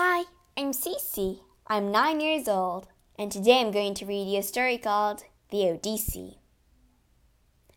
Hi, 0.00 0.26
I'm 0.56 0.70
Cece. 0.70 1.40
I'm 1.66 1.90
nine 1.90 2.20
years 2.20 2.46
old, 2.46 2.86
and 3.18 3.32
today 3.32 3.60
I'm 3.60 3.72
going 3.72 3.94
to 3.94 4.06
read 4.06 4.28
you 4.28 4.38
a 4.38 4.44
story 4.44 4.78
called 4.78 5.24
The 5.50 5.68
Odyssey. 5.70 6.38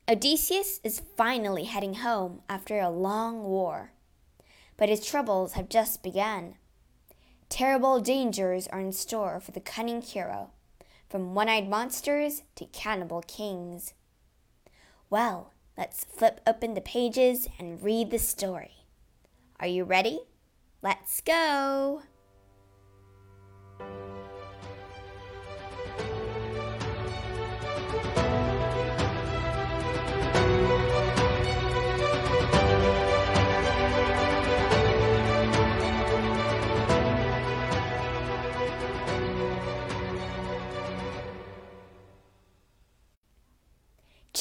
Odysseus 0.07 0.79
is 0.83 1.01
finally 1.17 1.63
heading 1.63 1.95
home 1.95 2.43
after 2.47 2.77
a 2.77 2.91
long 2.91 3.41
war, 3.41 3.93
but 4.77 4.87
his 4.87 5.03
troubles 5.03 5.53
have 5.53 5.67
just 5.67 6.03
begun. 6.03 6.57
Terrible 7.49 7.99
dangers 7.99 8.67
are 8.67 8.79
in 8.79 8.91
store 8.91 9.39
for 9.39 9.49
the 9.49 9.59
cunning 9.59 10.03
hero, 10.03 10.51
from 11.09 11.33
one 11.33 11.49
eyed 11.49 11.67
monsters 11.67 12.43
to 12.53 12.65
cannibal 12.65 13.23
kings. 13.23 13.95
Well, 15.09 15.53
let's 15.75 16.03
flip 16.03 16.39
open 16.45 16.75
the 16.75 16.81
pages 16.81 17.49
and 17.57 17.81
read 17.81 18.11
the 18.11 18.19
story. 18.19 18.85
Are 19.59 19.65
you 19.65 19.83
ready? 19.85 20.19
Let's 20.83 21.19
go! 21.21 22.03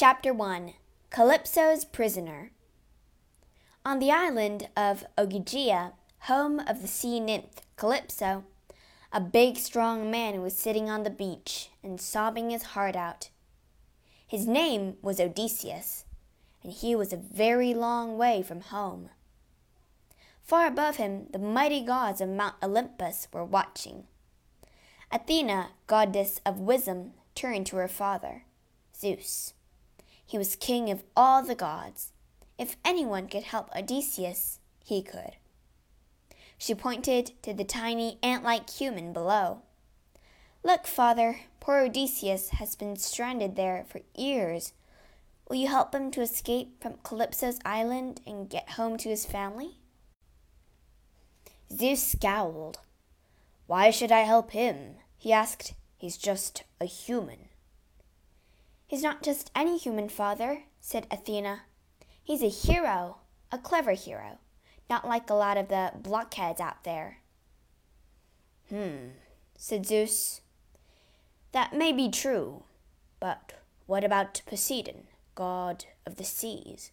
Chapter 0.01 0.33
1 0.33 0.73
Calypso's 1.11 1.85
Prisoner. 1.85 2.49
On 3.85 3.99
the 3.99 4.09
island 4.09 4.67
of 4.75 5.05
Ogygia, 5.15 5.91
home 6.21 6.59
of 6.59 6.81
the 6.81 6.87
sea 6.87 7.19
nymph 7.19 7.61
Calypso, 7.75 8.43
a 9.13 9.19
big 9.19 9.57
strong 9.57 10.09
man 10.09 10.41
was 10.41 10.55
sitting 10.55 10.89
on 10.89 11.03
the 11.03 11.09
beach 11.09 11.69
and 11.83 11.99
sobbing 11.99 12.49
his 12.49 12.63
heart 12.63 12.95
out. 12.95 13.29
His 14.25 14.47
name 14.47 14.95
was 15.01 15.19
Odysseus, 15.19 16.05
and 16.63 16.71
he 16.71 16.95
was 16.95 17.11
a 17.11 17.17
very 17.17 17.73
long 17.73 18.17
way 18.17 18.41
from 18.41 18.61
home. 18.61 19.09
Far 20.41 20.67
above 20.67 20.95
him, 20.95 21.27
the 21.31 21.39
mighty 21.39 21.81
gods 21.81 22.21
of 22.21 22.29
Mount 22.29 22.55
Olympus 22.63 23.27
were 23.33 23.43
watching. 23.43 24.05
Athena, 25.11 25.71
goddess 25.87 26.39
of 26.45 26.59
wisdom, 26.59 27.11
turned 27.35 27.65
to 27.67 27.75
her 27.75 27.89
father, 27.89 28.45
Zeus. 28.97 29.53
He 30.25 30.37
was 30.37 30.55
king 30.55 30.89
of 30.89 31.03
all 31.17 31.43
the 31.43 31.55
gods. 31.55 32.13
If 32.57 32.77
anyone 32.85 33.27
could 33.27 33.43
help 33.43 33.69
Odysseus, 33.75 34.59
he 34.83 35.01
could. 35.01 35.35
She 36.61 36.75
pointed 36.75 37.31
to 37.41 37.55
the 37.55 37.63
tiny 37.63 38.19
ant 38.21 38.43
like 38.43 38.69
human 38.69 39.13
below. 39.13 39.63
Look, 40.63 40.85
father, 40.85 41.39
poor 41.59 41.79
Odysseus 41.79 42.49
has 42.49 42.75
been 42.75 42.97
stranded 42.97 43.55
there 43.55 43.83
for 43.89 44.01
years. 44.15 44.73
Will 45.49 45.55
you 45.55 45.69
help 45.69 45.95
him 45.95 46.11
to 46.11 46.21
escape 46.21 46.79
from 46.79 46.99
Calypso's 47.03 47.57
island 47.65 48.21
and 48.27 48.47
get 48.47 48.73
home 48.73 48.99
to 48.99 49.09
his 49.09 49.25
family? 49.25 49.79
Zeus 51.73 52.05
scowled. 52.05 52.77
Why 53.65 53.89
should 53.89 54.11
I 54.11 54.19
help 54.19 54.51
him? 54.51 54.97
he 55.17 55.33
asked. 55.33 55.73
He's 55.97 56.15
just 56.15 56.63
a 56.79 56.85
human. 56.85 57.49
He's 58.85 59.01
not 59.01 59.23
just 59.23 59.49
any 59.55 59.79
human 59.79 60.09
father, 60.09 60.65
said 60.79 61.07
Athena. 61.09 61.61
He's 62.23 62.43
a 62.43 62.49
hero, 62.49 63.17
a 63.51 63.57
clever 63.57 63.93
hero, 63.93 64.37
not 64.91 65.07
like 65.07 65.29
a 65.29 65.33
lot 65.33 65.57
of 65.57 65.69
the 65.69 65.91
blockheads 65.95 66.61
out 66.61 66.83
there. 66.83 67.17
Hmm, 68.69 69.15
said 69.57 69.87
Zeus. 69.87 70.41
That 71.51 71.73
may 71.73 71.91
be 71.91 72.11
true, 72.11 72.63
but 73.19 73.53
what 73.87 74.03
about 74.03 74.43
Poseidon, 74.45 75.07
god 75.33 75.85
of 76.05 76.17
the 76.17 76.23
seas? 76.23 76.91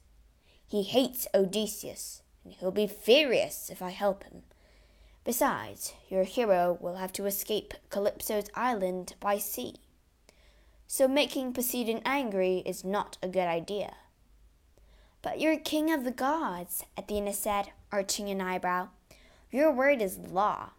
He 0.66 0.82
hates 0.82 1.28
Odysseus, 1.34 2.22
and 2.42 2.54
he'll 2.54 2.70
be 2.70 2.86
furious 2.86 3.68
if 3.68 3.82
I 3.82 3.90
help 3.90 4.24
him. 4.24 4.44
Besides, 5.24 5.92
your 6.08 6.24
hero 6.24 6.78
will 6.80 6.96
have 6.96 7.12
to 7.12 7.26
escape 7.26 7.74
Calypso's 7.90 8.46
island 8.54 9.14
by 9.20 9.36
sea 9.36 9.74
so 10.90 11.06
making 11.06 11.52
Poseidon 11.52 12.00
angry 12.06 12.62
is 12.64 12.82
not 12.82 13.18
a 13.22 13.28
good 13.28 13.46
idea. 13.46 13.94
But 15.20 15.38
you're 15.38 15.58
king 15.58 15.92
of 15.92 16.04
the 16.04 16.10
gods, 16.10 16.82
Athena 16.96 17.34
said, 17.34 17.72
arching 17.92 18.28
an 18.28 18.40
eyebrow. 18.40 18.88
Your 19.50 19.72
word 19.72 20.02
is 20.02 20.18
law. 20.18 20.70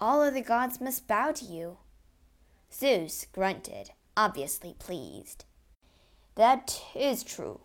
All 0.00 0.22
other 0.22 0.42
gods 0.42 0.80
must 0.80 1.06
bow 1.06 1.32
to 1.32 1.44
you. 1.44 1.78
Zeus 2.72 3.26
grunted, 3.32 3.90
obviously 4.16 4.74
pleased. 4.78 5.44
That 6.34 6.82
is 6.94 7.22
true. 7.22 7.60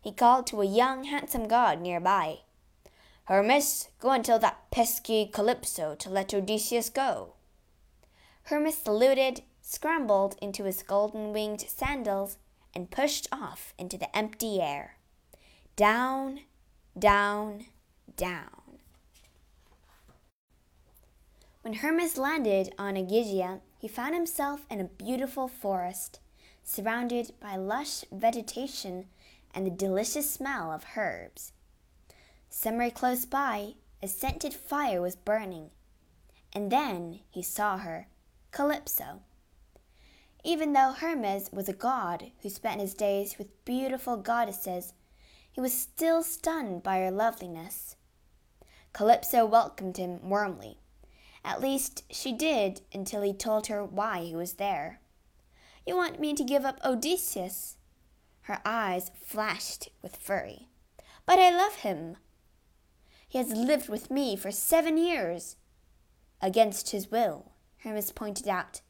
He 0.00 0.12
called 0.12 0.46
to 0.48 0.60
a 0.60 0.66
young, 0.66 1.04
handsome 1.04 1.48
god 1.48 1.80
nearby. 1.80 2.38
Hermes, 3.24 3.88
go 4.00 4.10
and 4.10 4.24
tell 4.24 4.38
that 4.38 4.70
pesky 4.70 5.26
Calypso 5.26 5.94
to 5.94 6.10
let 6.10 6.34
Odysseus 6.34 6.90
go. 6.90 7.34
Hermes 8.44 8.76
saluted 8.76 9.42
scrambled 9.66 10.36
into 10.42 10.64
his 10.64 10.82
golden 10.82 11.32
winged 11.32 11.62
sandals, 11.62 12.36
and 12.74 12.90
pushed 12.90 13.26
off 13.32 13.72
into 13.78 13.96
the 13.96 14.14
empty 14.16 14.60
air. 14.60 14.96
Down, 15.74 16.40
down, 16.98 17.64
down. 18.16 18.78
When 21.62 21.74
Hermes 21.74 22.18
landed 22.18 22.74
on 22.78 22.94
Ogygia, 22.94 23.60
he 23.78 23.88
found 23.88 24.14
himself 24.14 24.66
in 24.70 24.80
a 24.80 24.84
beautiful 24.84 25.48
forest, 25.48 26.20
surrounded 26.62 27.32
by 27.40 27.56
lush 27.56 28.04
vegetation 28.12 29.06
and 29.54 29.66
the 29.66 29.70
delicious 29.70 30.30
smell 30.30 30.70
of 30.70 30.84
herbs. 30.96 31.52
Somewhere 32.50 32.90
close 32.90 33.24
by, 33.24 33.74
a 34.02 34.08
scented 34.08 34.52
fire 34.52 35.00
was 35.00 35.16
burning. 35.16 35.70
And 36.52 36.70
then 36.70 37.20
he 37.30 37.42
saw 37.42 37.78
her, 37.78 38.08
Calypso. 38.50 39.22
Even 40.44 40.74
though 40.74 40.92
Hermes 40.92 41.48
was 41.50 41.68
a 41.68 41.72
god 41.72 42.30
who 42.42 42.50
spent 42.50 42.80
his 42.80 42.92
days 42.92 43.38
with 43.38 43.64
beautiful 43.64 44.18
goddesses, 44.18 44.92
he 45.50 45.60
was 45.60 45.72
still 45.72 46.22
stunned 46.22 46.82
by 46.82 46.98
her 46.98 47.10
loveliness. 47.10 47.96
Calypso 48.94 49.44
welcomed 49.44 49.98
him 49.98 50.26
warmly. 50.26 50.78
At 51.44 51.60
least 51.60 52.04
she 52.10 52.32
did 52.32 52.80
until 52.94 53.20
he 53.20 53.34
told 53.34 53.66
her 53.66 53.84
why 53.84 54.20
he 54.20 54.34
was 54.34 54.54
there. 54.54 55.00
You 55.86 55.96
want 55.96 56.20
me 56.20 56.32
to 56.32 56.44
give 56.44 56.64
up 56.64 56.80
Odysseus? 56.82 57.76
Her 58.42 58.60
eyes 58.64 59.10
flashed 59.20 59.90
with 60.00 60.16
fury. 60.16 60.68
But 61.26 61.38
I 61.38 61.50
love 61.50 61.76
him. 61.76 62.16
He 63.28 63.38
has 63.38 63.50
lived 63.52 63.88
with 63.88 64.10
me 64.10 64.36
for 64.36 64.50
seven 64.50 64.96
years. 64.96 65.56
Against 66.40 66.90
his 66.90 67.10
will, 67.10 67.52
Hermes 67.78 68.12
pointed 68.12 68.46
out. 68.46 68.80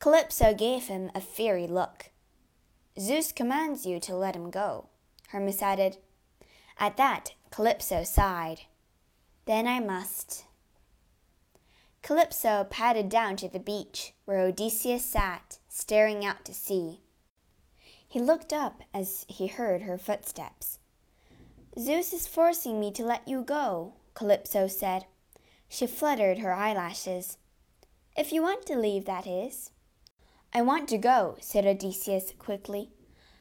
Calypso 0.00 0.52
gave 0.52 0.88
him 0.88 1.10
a 1.14 1.20
fiery 1.20 1.68
look. 1.68 2.10
Zeus 2.98 3.30
commands 3.30 3.86
you 3.86 4.00
to 4.00 4.16
let 4.16 4.34
him 4.34 4.50
go, 4.50 4.88
Hermes 5.28 5.62
added. 5.62 5.98
At 6.78 6.96
that, 6.96 7.34
Calypso 7.50 8.02
sighed. 8.02 8.62
Then 9.44 9.66
I 9.66 9.80
must. 9.80 10.44
Calypso 12.02 12.64
padded 12.64 13.08
down 13.08 13.36
to 13.36 13.48
the 13.48 13.58
beach, 13.58 14.12
where 14.24 14.40
Odysseus 14.40 15.04
sat, 15.04 15.58
staring 15.68 16.24
out 16.24 16.44
to 16.44 16.54
sea. 16.54 17.00
He 18.06 18.20
looked 18.20 18.52
up 18.52 18.82
as 18.92 19.24
he 19.28 19.46
heard 19.46 19.82
her 19.82 19.96
footsteps. 19.96 20.78
Zeus 21.78 22.12
is 22.12 22.26
forcing 22.26 22.78
me 22.78 22.92
to 22.92 23.04
let 23.04 23.26
you 23.26 23.42
go, 23.42 23.94
Calypso 24.14 24.66
said. 24.66 25.06
She 25.68 25.86
fluttered 25.86 26.38
her 26.38 26.52
eyelashes. 26.52 27.38
If 28.16 28.32
you 28.32 28.42
want 28.42 28.66
to 28.66 28.78
leave, 28.78 29.06
that 29.06 29.26
is. 29.26 29.70
I 30.52 30.60
want 30.60 30.88
to 30.90 30.98
go, 30.98 31.36
said 31.40 31.64
Odysseus 31.64 32.34
quickly. 32.38 32.90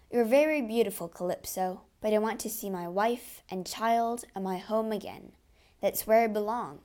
You're 0.09 0.23
very 0.23 0.61
beautiful, 0.61 1.09
Calypso, 1.09 1.81
but 1.99 2.13
I 2.13 2.19
want 2.19 2.39
to 2.41 2.49
see 2.49 2.69
my 2.69 2.87
wife 2.87 3.41
and 3.49 3.67
child 3.67 4.23
and 4.33 4.43
my 4.43 4.57
home 4.57 4.93
again. 4.93 5.33
That's 5.81 6.05
where 6.05 6.23
I 6.23 6.27
belong. 6.27 6.79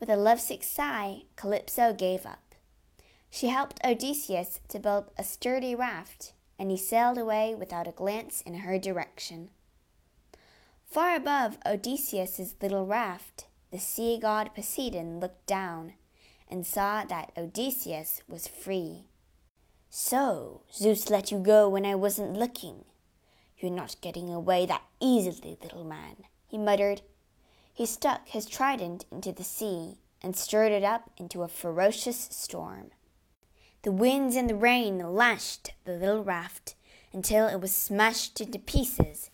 With 0.00 0.08
a 0.08 0.16
lovesick 0.16 0.62
sigh, 0.62 1.22
Calypso 1.36 1.92
gave 1.92 2.26
up. 2.26 2.54
She 3.30 3.48
helped 3.48 3.84
Odysseus 3.84 4.60
to 4.68 4.78
build 4.78 5.10
a 5.18 5.24
sturdy 5.24 5.74
raft, 5.74 6.32
and 6.58 6.70
he 6.70 6.76
sailed 6.76 7.18
away 7.18 7.54
without 7.54 7.88
a 7.88 7.92
glance 7.92 8.40
in 8.42 8.54
her 8.60 8.78
direction. 8.78 9.50
Far 10.86 11.16
above 11.16 11.58
Odysseus's 11.66 12.54
little 12.62 12.86
raft, 12.86 13.46
the 13.70 13.78
sea 13.78 14.18
god 14.20 14.54
Poseidon 14.54 15.20
looked 15.20 15.46
down 15.46 15.94
and 16.48 16.66
saw 16.66 17.04
that 17.04 17.32
Odysseus 17.36 18.22
was 18.28 18.46
free. 18.46 19.04
So, 19.90 20.62
Zeus 20.72 21.10
let 21.10 21.30
you 21.30 21.38
go 21.38 21.68
when 21.68 21.84
I 21.84 21.94
wasn't 21.94 22.34
looking. 22.34 22.84
You're 23.58 23.70
not 23.70 23.96
getting 24.00 24.30
away 24.30 24.66
that 24.66 24.84
easily, 25.00 25.58
little 25.62 25.84
man, 25.84 26.16
he 26.46 26.56
muttered. 26.56 27.02
He 27.76 27.84
stuck 27.84 28.26
his 28.28 28.46
trident 28.46 29.04
into 29.12 29.32
the 29.32 29.44
sea 29.44 29.98
and 30.22 30.34
stirred 30.34 30.72
it 30.72 30.82
up 30.82 31.10
into 31.18 31.42
a 31.42 31.48
ferocious 31.48 32.16
storm. 32.30 32.90
The 33.82 33.92
winds 33.92 34.34
and 34.34 34.48
the 34.48 34.54
rain 34.54 34.98
lashed 34.98 35.74
the 35.84 35.92
little 35.92 36.24
raft 36.24 36.74
until 37.12 37.46
it 37.46 37.60
was 37.60 37.76
smashed 37.76 38.40
into 38.40 38.58
pieces, 38.58 39.30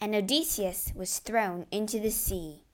and 0.00 0.16
Odysseus 0.16 0.90
was 0.96 1.20
thrown 1.20 1.66
into 1.70 2.00
the 2.00 2.10
sea. 2.10 2.64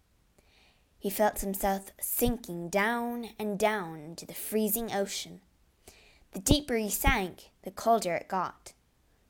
He 0.99 1.11
felt 1.11 1.41
himself 1.41 1.91
sinking 2.01 2.71
down 2.71 3.35
and 3.39 3.59
down 3.59 4.01
into 4.01 4.25
the 4.25 4.33
freezing 4.33 4.95
ocean. 4.95 5.43
The 6.33 6.41
deeper 6.41 6.77
he 6.77 6.89
sank, 6.89 7.51
the 7.65 7.71
colder 7.71 8.15
it 8.15 8.29
got. 8.29 8.73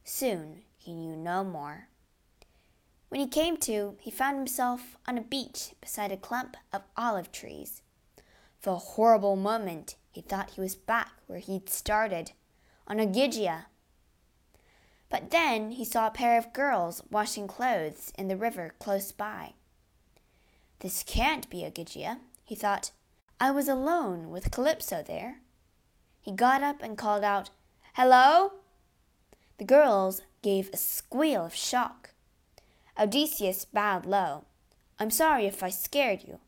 Soon 0.05 0.62
he 0.76 0.94
knew 0.94 1.17
no 1.17 1.43
more. 1.43 1.88
When 3.12 3.20
he 3.20 3.29
came 3.29 3.59
to, 3.59 3.97
he 4.00 4.11
found 4.11 4.38
himself 4.38 4.97
on 5.06 5.19
a 5.19 5.20
beach 5.20 5.75
beside 5.82 6.12
a 6.12 6.17
clump 6.17 6.56
of 6.73 6.81
olive 6.97 7.31
trees. 7.31 7.82
For 8.59 8.70
a 8.70 8.76
horrible 8.76 9.37
moment, 9.37 9.97
he 10.11 10.23
thought 10.23 10.53
he 10.53 10.62
was 10.62 10.75
back 10.75 11.12
where 11.26 11.38
he'd 11.38 11.69
started, 11.69 12.32
on 12.87 12.99
a 12.99 13.06
Ogygia. 13.06 13.67
But 15.11 15.31
then 15.31 15.73
he 15.73 15.85
saw 15.85 16.06
a 16.06 16.11
pair 16.11 16.38
of 16.38 16.55
girls 16.55 17.03
washing 17.11 17.47
clothes 17.47 18.14
in 18.17 18.29
the 18.29 18.37
river 18.38 18.73
close 18.79 19.12
by. 19.12 19.53
This 20.79 21.03
can't 21.03 21.50
be 21.50 21.67
a 21.67 21.70
Ogygia, 21.70 22.17
he 22.43 22.55
thought. 22.55 22.93
I 23.38 23.50
was 23.50 23.69
alone 23.69 24.31
with 24.31 24.50
Calypso 24.50 25.03
there. 25.03 25.41
He 26.23 26.32
got 26.32 26.62
up 26.62 26.82
and 26.82 26.97
called 26.97 27.25
out, 27.25 27.50
Hello? 27.93 28.55
The 29.58 29.67
girls 29.67 30.23
gave 30.41 30.70
a 30.73 30.79
squeal 30.79 31.44
of 31.44 31.55
shock. 31.55 32.12
Odysseus 32.99 33.65
bowed 33.65 34.06
low. 34.06 34.44
I'm 34.99 35.11
sorry 35.11 35.47
if 35.47 35.62
I 35.62 35.71
scared 35.71 36.25
you, 36.27 36.39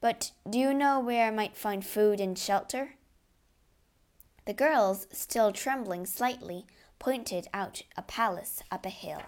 but 0.00 0.32
do 0.48 0.58
you 0.58 0.74
know 0.74 1.00
where 1.00 1.26
I 1.26 1.30
might 1.30 1.56
find 1.56 1.84
food 1.84 2.20
and 2.20 2.38
shelter? 2.38 2.94
The 4.44 4.52
girls, 4.52 5.06
still 5.12 5.52
trembling 5.52 6.06
slightly, 6.06 6.66
pointed 6.98 7.48
out 7.52 7.82
a 7.96 8.02
palace 8.02 8.62
up 8.70 8.86
a 8.86 8.90
hill. 8.90 9.22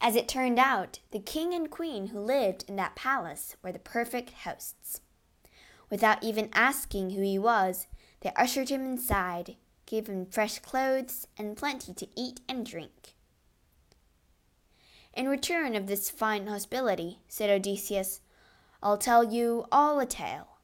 As 0.00 0.16
it 0.16 0.28
turned 0.28 0.58
out, 0.58 1.00
the 1.10 1.18
king 1.18 1.52
and 1.52 1.70
queen 1.70 2.08
who 2.08 2.20
lived 2.20 2.64
in 2.66 2.76
that 2.76 2.96
palace 2.96 3.56
were 3.62 3.72
the 3.72 3.78
perfect 3.78 4.30
hosts. 4.44 5.02
Without 5.90 6.22
even 6.22 6.48
asking 6.54 7.10
who 7.10 7.22
he 7.22 7.38
was, 7.38 7.86
they 8.20 8.32
ushered 8.36 8.70
him 8.70 8.84
inside, 8.86 9.56
gave 9.84 10.06
him 10.06 10.24
fresh 10.24 10.58
clothes 10.60 11.26
and 11.36 11.56
plenty 11.56 11.92
to 11.92 12.08
eat 12.16 12.40
and 12.48 12.64
drink. 12.64 13.14
In 15.20 15.28
return 15.28 15.76
of 15.76 15.86
this 15.86 16.08
fine 16.08 16.46
hospitality, 16.46 17.18
said 17.28 17.50
Odysseus, 17.50 18.22
I'll 18.82 18.96
tell 18.96 19.22
you 19.22 19.66
all 19.70 20.00
a 20.00 20.06
tale. 20.06 20.56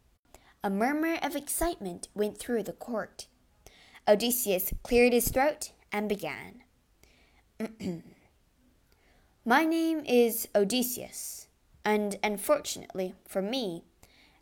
A 0.65 0.71
murmur 0.71 1.19
of 1.23 1.37
excitement 1.37 2.09
went 2.15 2.39
through 2.39 2.63
the 2.63 2.73
court. 2.73 3.27
Odysseus 4.09 4.73
cleared 4.83 5.13
his 5.13 5.29
throat 5.29 5.73
and 5.93 6.09
began. 6.09 6.63
My 9.45 9.67
name 9.67 10.03
is 10.07 10.49
Odysseus, 10.55 11.49
and 11.85 12.19
unfortunately 12.25 13.15
for 13.29 13.43
me, 13.43 13.85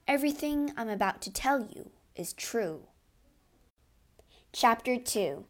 everything 0.06 0.72
I'm 0.76 0.90
about 0.90 1.22
to 1.22 1.32
tell 1.32 1.60
you 1.60 1.90
is 2.14 2.32
true. 2.32 2.82
Chapter 4.52 4.96
2 4.96 5.44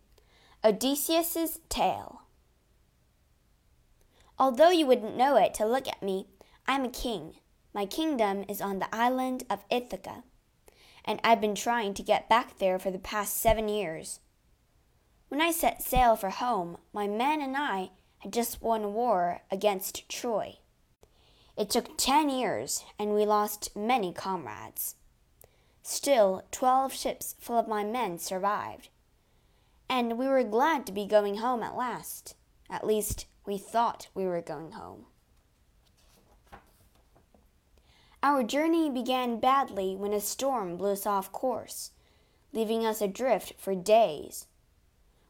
Odysseus's 0.65 1.61
Tale 1.69 2.24
Although 4.39 4.71
you 4.71 4.87
wouldn't 4.87 5.17
know 5.17 5.37
it 5.37 5.55
to 5.55 5.67
look 5.67 5.87
at 5.87 6.03
me, 6.03 6.27
I'm 6.67 6.85
a 6.85 6.91
king. 6.91 7.35
My 7.73 7.87
kingdom 7.87 8.45
is 8.49 8.61
on 8.61 8.79
the 8.79 8.93
island 8.95 9.45
of 9.49 9.65
Ithaca, 9.71 10.25
and 11.05 11.21
I've 11.23 11.41
been 11.41 11.55
trying 11.55 11.95
to 11.95 12.03
get 12.03 12.29
back 12.29 12.59
there 12.59 12.79
for 12.79 12.91
the 12.91 12.99
past 12.99 13.37
seven 13.37 13.69
years. 13.69 14.21
When 15.29 15.41
I 15.41 15.51
set 15.51 15.83
sail 15.83 16.17
for 16.17 16.31
home, 16.31 16.79
my 16.93 17.07
men 17.07 17.41
and 17.43 17.57
I 17.57 17.91
had 18.19 18.33
just 18.33 18.63
won 18.63 18.85
a 18.85 18.89
war 18.89 19.43
against 19.51 20.09
Troy. 20.09 20.57
It 21.57 21.71
took 21.71 21.97
ten 21.97 22.29
years, 22.29 22.85
and 22.99 23.15
we 23.15 23.25
lost 23.25 23.77
many 23.77 24.13
comrades. 24.13 24.97
Still, 25.83 26.43
twelve 26.51 26.93
ships 26.93 27.37
full 27.39 27.59
of 27.59 27.69
my 27.69 27.85
men 27.85 28.19
survived, 28.19 28.89
and 29.89 30.19
we 30.19 30.27
were 30.27 30.43
glad 30.43 30.87
to 30.87 30.93
be 30.93 31.07
going 31.07 31.37
home 31.37 31.63
at 31.63 31.77
last. 31.77 32.35
At 32.71 32.87
least, 32.87 33.27
we 33.47 33.59
thought 33.59 34.09
we 34.15 34.25
were 34.25 34.41
going 34.41 34.73
home. 34.73 35.07
Our 38.23 38.43
journey 38.43 38.89
began 38.89 39.39
badly 39.39 39.95
when 39.97 40.15
a 40.15 40.21
storm 40.21 40.77
blew 40.77 40.93
us 40.93 41.05
off 41.05 41.31
course, 41.31 41.91
leaving 42.53 42.87
us 42.87 43.03
adrift 43.03 43.55
for 43.59 43.75
days. 43.75 44.47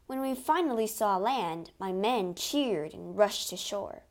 When 0.07 0.21
we 0.21 0.33
finally 0.33 0.87
saw 0.87 1.17
land, 1.17 1.71
my 1.77 1.91
men 1.91 2.35
cheered 2.35 2.93
and 2.93 3.17
rushed 3.17 3.49
to 3.49 3.57
shore. 3.57 4.03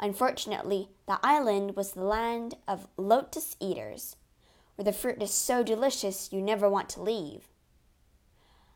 Unfortunately, 0.00 0.88
the 1.06 1.18
island 1.22 1.76
was 1.76 1.92
the 1.92 2.04
land 2.04 2.56
of 2.66 2.88
lotus 2.96 3.56
eaters, 3.60 4.16
where 4.76 4.84
the 4.84 4.92
fruit 4.92 5.22
is 5.22 5.32
so 5.32 5.62
delicious 5.62 6.32
you 6.32 6.40
never 6.40 6.68
want 6.70 6.88
to 6.90 7.02
leave. 7.02 7.48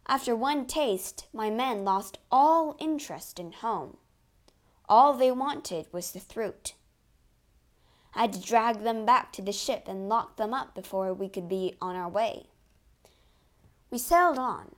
After 0.07 0.35
one 0.35 0.67
taste, 0.67 1.27
my 1.33 1.51
men 1.51 1.85
lost 1.85 2.19
all 2.31 2.77
interest 2.81 3.39
in 3.39 3.53
home. 3.53 3.99
All 4.91 5.15
they 5.15 5.31
wanted 5.31 5.87
was 5.93 6.11
the 6.11 6.19
fruit. 6.19 6.75
I 8.13 8.23
had 8.23 8.33
to 8.33 8.41
drag 8.41 8.83
them 8.83 9.07
back 9.07 9.33
to 9.35 9.43
the 9.43 9.53
ship 9.53 9.85
and 9.87 10.09
lock 10.09 10.37
them 10.37 10.53
up 10.53 10.75
before 10.75 11.15
we 11.15 11.29
could 11.29 11.49
be 11.49 11.77
on 11.81 11.95
our 11.95 12.09
way. 12.09 12.47
We 13.89 13.99
sailed 13.99 14.37
on. 14.37 14.75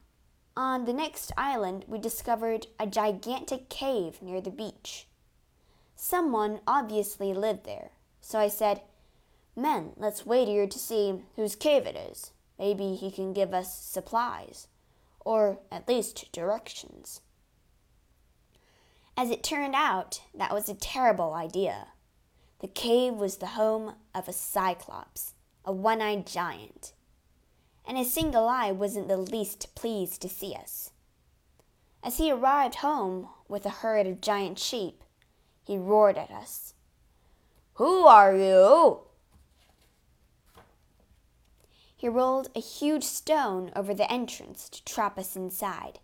On 0.55 0.85
the 0.85 0.93
next 0.93 1.32
island, 1.38 1.87
we 1.88 1.99
discovered 1.99 2.67
a 2.79 2.87
gigantic 2.87 3.70
cave 3.70 4.20
near 4.20 4.43
the 4.43 4.50
beach. 4.50 5.06
Someone 5.97 6.61
obviously 6.67 7.32
lived 7.32 7.64
there, 7.64 7.93
so 8.20 8.38
I 8.38 8.49
said, 8.49 8.82
Men, 9.56 9.93
let's 9.97 10.26
wait 10.26 10.47
here 10.47 10.67
to 10.67 10.79
see 10.79 11.23
whose 11.37 11.56
cave 11.56 11.87
it 11.87 11.97
is. 11.97 12.32
Maybe 12.59 12.97
he 12.97 13.11
can 13.11 13.32
give 13.32 13.55
us 13.55 13.82
supplies 13.82 14.69
or 15.20 15.61
at 15.70 15.88
least 15.88 16.31
directions. 16.32 17.23
As 19.17 19.31
it 19.31 19.43
turned 19.43 19.75
out, 19.75 20.23
that 20.35 20.53
was 20.53 20.69
a 20.69 20.75
terrible 20.75 21.35
idea. 21.35 21.88
The 22.61 22.69
cave 22.69 23.14
was 23.14 23.37
the 23.37 23.49
home 23.49 23.94
of 24.14 24.29
a 24.29 24.32
cyclops, 24.32 25.35
a 25.64 25.73
one 25.73 26.00
eyed 26.00 26.26
giant, 26.26 26.92
and 27.87 27.99
his 27.99 28.12
single 28.12 28.49
eye 28.49 28.73
wasn't 28.73 29.09
the 29.09 29.16
least 29.16 29.75
pleased 29.75 30.23
to 30.23 30.28
see 30.28 30.54
us. 30.54 30.90
As 32.02 32.19
he 32.19 32.33
arrived 32.33 32.76
home 32.76 33.28
with 33.49 33.66
a 33.66 33.71
herd 33.71 34.07
of 34.07 34.21
giant 34.21 34.59
sheep, 34.59 35.04
he 35.62 35.78
roared 35.78 36.19
at 36.19 36.31
us. 36.31 36.75
Who 37.75 38.07
are 38.07 38.37
you? 38.37 39.00
He 41.97 42.09
rolled 42.09 42.49
a 42.57 42.61
huge 42.61 43.04
stone 43.04 43.71
over 43.76 43.95
the 43.95 44.11
entrance 44.11 44.69
to 44.71 44.85
trap 44.85 45.19
us 45.19 45.37
inside. 45.37 46.00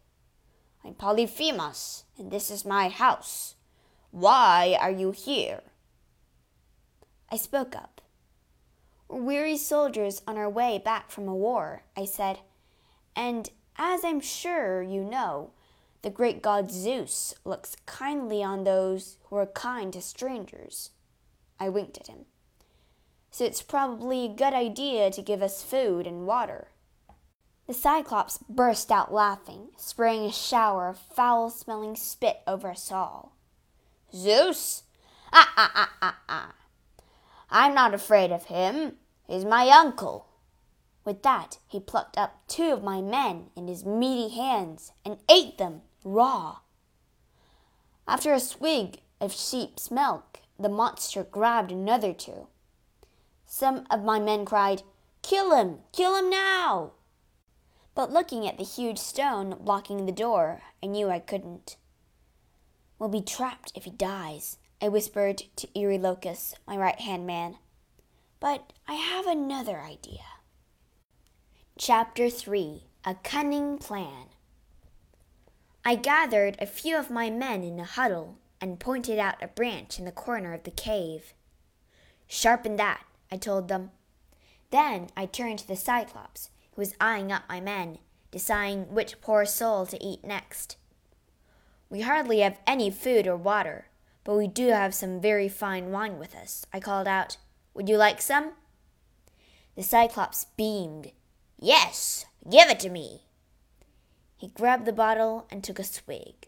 I'm 0.88 0.94
Polyphemus, 0.94 2.04
and 2.16 2.30
this 2.30 2.50
is 2.50 2.64
my 2.64 2.88
house. 2.88 3.56
Why 4.10 4.74
are 4.80 4.90
you 4.90 5.10
here? 5.10 5.60
I 7.30 7.36
spoke 7.36 7.76
up. 7.76 8.00
We're 9.06 9.20
weary 9.20 9.58
soldiers 9.58 10.22
on 10.26 10.38
our 10.38 10.48
way 10.48 10.80
back 10.82 11.10
from 11.10 11.28
a 11.28 11.36
war, 11.36 11.82
I 11.94 12.06
said, 12.06 12.38
and 13.14 13.50
as 13.76 14.02
I'm 14.02 14.20
sure 14.20 14.80
you 14.80 15.04
know, 15.04 15.50
the 16.00 16.08
great 16.08 16.40
god 16.40 16.70
Zeus 16.70 17.34
looks 17.44 17.76
kindly 17.84 18.42
on 18.42 18.64
those 18.64 19.18
who 19.24 19.36
are 19.36 19.44
kind 19.44 19.92
to 19.92 20.00
strangers. 20.00 20.92
I 21.60 21.68
winked 21.68 21.98
at 21.98 22.06
him 22.06 22.24
so 23.30 23.44
it's 23.44 23.62
probably 23.62 24.24
a 24.24 24.28
good 24.28 24.54
idea 24.54 25.10
to 25.10 25.22
give 25.22 25.42
us 25.42 25.62
food 25.62 26.06
and 26.06 26.26
water. 26.26 26.68
The 27.68 27.74
Cyclops 27.74 28.38
burst 28.48 28.90
out 28.90 29.12
laughing, 29.12 29.68
spraying 29.76 30.24
a 30.24 30.32
shower 30.32 30.88
of 30.88 30.98
foul 30.98 31.50
smelling 31.50 31.94
spit 31.94 32.40
over 32.48 32.70
us 32.70 32.90
all. 32.90 33.36
Zeus? 34.12 34.82
Ah, 35.32 35.52
ah, 35.56 35.72
ah, 35.74 35.92
ah, 36.02 36.18
ah. 36.28 36.54
I'm 37.50 37.74
not 37.74 37.94
afraid 37.94 38.32
of 38.32 38.46
him. 38.46 38.96
He's 39.28 39.44
my 39.44 39.68
uncle. 39.68 40.26
With 41.04 41.22
that, 41.22 41.58
he 41.68 41.78
plucked 41.78 42.18
up 42.18 42.40
two 42.48 42.72
of 42.72 42.82
my 42.82 43.00
men 43.00 43.50
in 43.54 43.68
his 43.68 43.84
meaty 43.84 44.34
hands 44.34 44.90
and 45.04 45.18
ate 45.30 45.58
them 45.58 45.82
raw. 46.02 46.56
After 48.08 48.32
a 48.32 48.40
swig 48.40 49.02
of 49.20 49.32
sheep's 49.32 49.92
milk, 49.92 50.40
the 50.58 50.68
monster 50.68 51.22
grabbed 51.22 51.70
another 51.70 52.12
two 52.12 52.48
some 53.48 53.86
of 53.90 54.04
my 54.04 54.20
men 54.20 54.44
cried, 54.44 54.82
Kill 55.22 55.54
him! 55.56 55.78
Kill 55.90 56.14
him 56.14 56.28
now! 56.28 56.92
But 57.98 58.12
looking 58.12 58.46
at 58.46 58.58
the 58.58 58.64
huge 58.64 58.98
stone 58.98 59.56
blocking 59.58 60.06
the 60.06 60.12
door, 60.12 60.62
I 60.80 60.86
knew 60.86 61.10
I 61.10 61.18
couldn't. 61.18 61.74
We'll 62.96 63.08
be 63.08 63.20
trapped 63.20 63.72
if 63.74 63.86
he 63.86 63.90
dies, 63.90 64.58
I 64.80 64.86
whispered 64.86 65.42
to 65.56 65.66
Eurylochus, 65.74 66.54
my 66.64 66.76
right 66.76 67.00
hand 67.00 67.26
man. 67.26 67.56
But 68.38 68.72
I 68.86 68.94
have 68.94 69.26
another 69.26 69.80
idea. 69.80 70.22
Chapter 71.76 72.30
3 72.30 72.84
A 73.04 73.16
Cunning 73.16 73.78
Plan. 73.78 74.26
I 75.84 75.96
gathered 75.96 76.56
a 76.60 76.66
few 76.66 76.96
of 76.96 77.10
my 77.10 77.30
men 77.30 77.64
in 77.64 77.80
a 77.80 77.84
huddle 77.84 78.38
and 78.60 78.78
pointed 78.78 79.18
out 79.18 79.42
a 79.42 79.48
branch 79.48 79.98
in 79.98 80.04
the 80.04 80.12
corner 80.12 80.54
of 80.54 80.62
the 80.62 80.70
cave. 80.70 81.34
Sharpen 82.28 82.76
that, 82.76 83.02
I 83.32 83.38
told 83.38 83.66
them. 83.66 83.90
Then 84.70 85.08
I 85.16 85.26
turned 85.26 85.58
to 85.58 85.66
the 85.66 85.74
Cyclops, 85.74 86.50
was 86.78 86.94
eyeing 87.00 87.32
up 87.32 87.42
my 87.48 87.60
men, 87.60 87.98
deciding 88.30 88.94
which 88.94 89.20
poor 89.20 89.44
soul 89.44 89.84
to 89.84 90.02
eat 90.02 90.24
next. 90.24 90.76
We 91.90 92.02
hardly 92.02 92.38
have 92.38 92.60
any 92.66 92.88
food 92.88 93.26
or 93.26 93.36
water, 93.36 93.86
but 94.22 94.36
we 94.36 94.46
do 94.46 94.68
have 94.68 94.94
some 94.94 95.20
very 95.20 95.48
fine 95.48 95.90
wine 95.90 96.18
with 96.18 96.36
us, 96.36 96.64
I 96.72 96.78
called 96.78 97.08
out. 97.08 97.36
Would 97.74 97.88
you 97.88 97.96
like 97.96 98.22
some? 98.22 98.52
The 99.74 99.82
Cyclops 99.82 100.46
beamed. 100.56 101.10
Yes, 101.58 102.26
give 102.48 102.68
it 102.70 102.78
to 102.80 102.90
me. 102.90 103.22
He 104.36 104.48
grabbed 104.48 104.86
the 104.86 104.92
bottle 104.92 105.48
and 105.50 105.64
took 105.64 105.80
a 105.80 105.84
swig. 105.84 106.46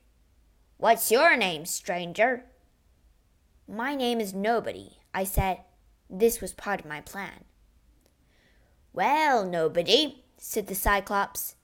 What's 0.76 1.10
your 1.10 1.36
name, 1.36 1.66
stranger? 1.66 2.44
My 3.66 3.96
name 3.96 4.20
is 4.20 4.32
Nobody, 4.32 4.98
I 5.12 5.24
said. 5.24 5.62
This 6.08 6.40
was 6.40 6.52
part 6.52 6.80
of 6.80 6.86
my 6.86 7.00
plan. 7.00 7.44
Well, 8.92 9.44
Nobody, 9.44 10.24
said 10.36 10.66
the 10.66 10.74
Cyclops, 10.74 11.54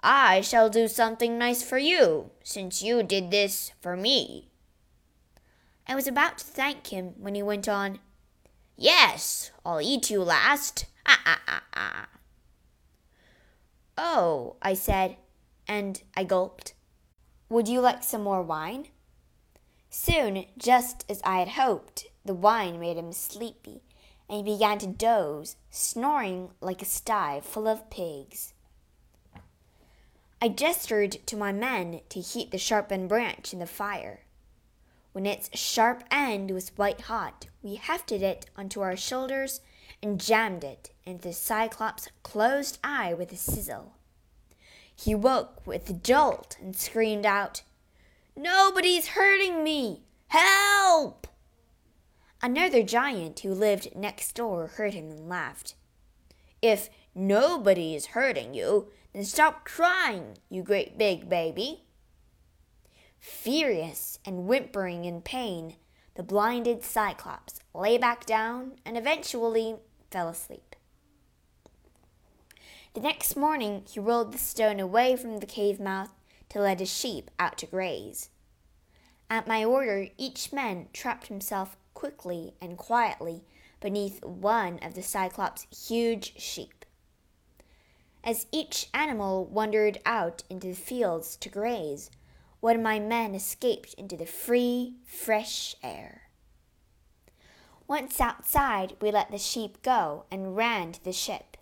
I 0.00 0.40
shall 0.40 0.68
do 0.68 0.88
something 0.88 1.38
nice 1.38 1.62
for 1.62 1.78
you, 1.78 2.30
since 2.42 2.82
you 2.82 3.02
did 3.02 3.30
this 3.30 3.72
for 3.80 3.96
me. 3.96 4.48
I 5.86 5.94
was 5.94 6.06
about 6.06 6.38
to 6.38 6.44
thank 6.44 6.88
him 6.88 7.14
when 7.18 7.34
he 7.34 7.42
went 7.42 7.68
on, 7.68 7.98
Yes, 8.76 9.50
I'll 9.64 9.80
eat 9.80 10.10
you 10.10 10.22
last. 10.22 10.86
Ah, 11.04 11.20
ah, 11.26 11.40
ah, 11.48 11.62
ah. 11.74 12.08
Oh, 13.96 14.56
I 14.62 14.74
said, 14.74 15.16
and 15.66 16.00
I 16.16 16.22
gulped. 16.22 16.74
Would 17.48 17.66
you 17.66 17.80
like 17.80 18.04
some 18.04 18.22
more 18.22 18.42
wine? 18.42 18.86
Soon, 19.90 20.44
just 20.56 21.04
as 21.08 21.20
I 21.24 21.38
had 21.38 21.48
hoped, 21.48 22.06
the 22.24 22.34
wine 22.34 22.78
made 22.78 22.96
him 22.96 23.12
sleepy, 23.12 23.82
and 24.28 24.46
he 24.46 24.54
began 24.54 24.78
to 24.78 24.86
doze, 24.86 25.56
snoring 25.70 26.50
like 26.60 26.82
a 26.82 26.86
sty 26.86 27.40
full 27.40 27.66
of 27.66 27.90
pigs. 27.90 28.52
I 30.40 30.48
gestured 30.48 31.12
to 31.26 31.36
my 31.36 31.52
men 31.52 32.00
to 32.10 32.20
heat 32.20 32.50
the 32.50 32.58
sharpened 32.58 33.08
branch 33.08 33.52
in 33.52 33.58
the 33.58 33.66
fire. 33.66 34.20
When 35.12 35.26
its 35.26 35.50
sharp 35.58 36.04
end 36.10 36.50
was 36.52 36.70
white 36.76 37.02
hot, 37.02 37.46
we 37.62 37.74
hefted 37.74 38.22
it 38.22 38.46
onto 38.56 38.80
our 38.80 38.96
shoulders 38.96 39.60
and 40.02 40.20
jammed 40.20 40.62
it 40.62 40.90
into 41.04 41.28
the 41.28 41.32
Cyclops' 41.32 42.08
closed 42.22 42.78
eye 42.84 43.14
with 43.14 43.32
a 43.32 43.36
sizzle. 43.36 43.94
He 44.94 45.14
woke 45.14 45.66
with 45.66 45.88
a 45.90 45.92
jolt 45.92 46.56
and 46.60 46.76
screamed 46.76 47.26
out, 47.26 47.62
Nobody's 48.36 49.08
hurting 49.08 49.64
me! 49.64 50.02
Help! 50.28 51.26
Another 52.40 52.82
giant 52.82 53.40
who 53.40 53.52
lived 53.52 53.96
next 53.96 54.34
door 54.34 54.68
heard 54.68 54.94
him 54.94 55.10
and 55.10 55.28
laughed. 55.28 55.74
If 56.62 56.88
nobody 57.14 57.96
is 57.96 58.06
hurting 58.06 58.54
you, 58.54 58.88
then 59.12 59.24
stop 59.24 59.64
crying, 59.64 60.38
you 60.48 60.62
great 60.62 60.96
big 60.96 61.28
baby. 61.28 61.84
Furious 63.18 64.20
and 64.24 64.46
whimpering 64.46 65.04
in 65.04 65.20
pain, 65.20 65.74
the 66.14 66.22
blinded 66.22 66.84
Cyclops 66.84 67.60
lay 67.74 67.98
back 67.98 68.24
down 68.24 68.74
and 68.84 68.96
eventually 68.96 69.76
fell 70.10 70.28
asleep. 70.28 70.76
The 72.94 73.00
next 73.00 73.36
morning 73.36 73.84
he 73.88 74.00
rolled 74.00 74.32
the 74.32 74.38
stone 74.38 74.78
away 74.80 75.16
from 75.16 75.38
the 75.38 75.46
cave 75.46 75.80
mouth 75.80 76.12
to 76.50 76.60
let 76.60 76.80
his 76.80 76.92
sheep 76.92 77.30
out 77.38 77.58
to 77.58 77.66
graze. 77.66 78.30
At 79.28 79.46
my 79.46 79.64
order, 79.64 80.08
each 80.16 80.52
man 80.52 80.88
trapped 80.92 81.26
himself 81.26 81.76
quickly 81.98 82.54
and 82.62 82.78
quietly 82.78 83.42
beneath 83.80 84.24
one 84.24 84.78
of 84.84 84.94
the 84.94 85.02
Cyclops' 85.02 85.66
huge 85.88 86.40
sheep. 86.40 86.84
As 88.22 88.46
each 88.52 88.86
animal 88.94 89.44
wandered 89.44 89.98
out 90.06 90.44
into 90.48 90.68
the 90.68 90.74
fields 90.74 91.36
to 91.38 91.48
graze, 91.48 92.08
one 92.60 92.76
of 92.76 92.82
my 92.82 93.00
men 93.00 93.34
escaped 93.34 93.94
into 93.94 94.16
the 94.16 94.26
free, 94.26 94.94
fresh 95.04 95.74
air. 95.82 96.30
Once 97.88 98.20
outside, 98.20 98.94
we 99.00 99.10
let 99.10 99.32
the 99.32 99.36
sheep 99.36 99.82
go 99.82 100.24
and 100.30 100.56
ran 100.56 100.92
to 100.92 101.02
the 101.02 101.12
ship. 101.12 101.56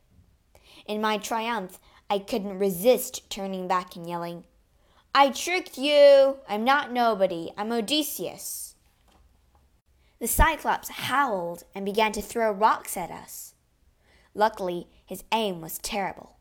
In 0.84 1.00
my 1.00 1.16
triumph, 1.16 1.80
I 2.10 2.18
couldn't 2.18 2.58
resist 2.58 3.30
turning 3.30 3.66
back 3.66 3.96
and 3.96 4.06
yelling, 4.06 4.44
I 5.14 5.30
tricked 5.30 5.78
you! 5.78 6.36
I'm 6.46 6.62
not 6.62 6.92
nobody. 6.92 7.50
I'm 7.56 7.72
Odysseus. 7.72 8.65
The 10.18 10.26
Cyclops 10.26 10.88
howled 10.88 11.64
and 11.74 11.84
began 11.84 12.12
to 12.12 12.22
throw 12.22 12.50
rocks 12.50 12.96
at 12.96 13.10
us. 13.10 13.54
Luckily, 14.34 14.88
his 15.04 15.24
aim 15.32 15.60
was 15.60 15.78
terrible. 15.78 16.36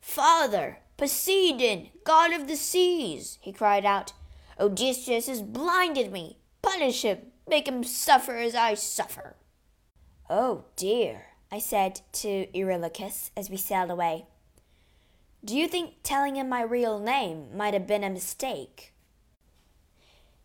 Father, 0.00 0.78
Poseidon, 0.96 1.88
god 2.04 2.32
of 2.32 2.48
the 2.48 2.56
seas, 2.56 3.38
he 3.42 3.52
cried 3.52 3.84
out. 3.84 4.12
Odysseus 4.58 5.26
has 5.26 5.42
blinded 5.42 6.10
me. 6.10 6.38
Punish 6.62 7.02
him. 7.02 7.18
Make 7.46 7.68
him 7.68 7.84
suffer 7.84 8.36
as 8.36 8.54
I 8.54 8.74
suffer. 8.74 9.36
Oh 10.30 10.64
dear, 10.74 11.26
I 11.52 11.58
said 11.58 12.00
to 12.14 12.46
Eurylochus 12.54 13.30
as 13.36 13.50
we 13.50 13.56
sailed 13.56 13.90
away. 13.90 14.26
Do 15.44 15.56
you 15.56 15.68
think 15.68 15.94
telling 16.02 16.36
him 16.36 16.48
my 16.48 16.62
real 16.62 16.98
name 16.98 17.56
might 17.56 17.74
have 17.74 17.86
been 17.86 18.02
a 18.02 18.10
mistake? 18.10 18.94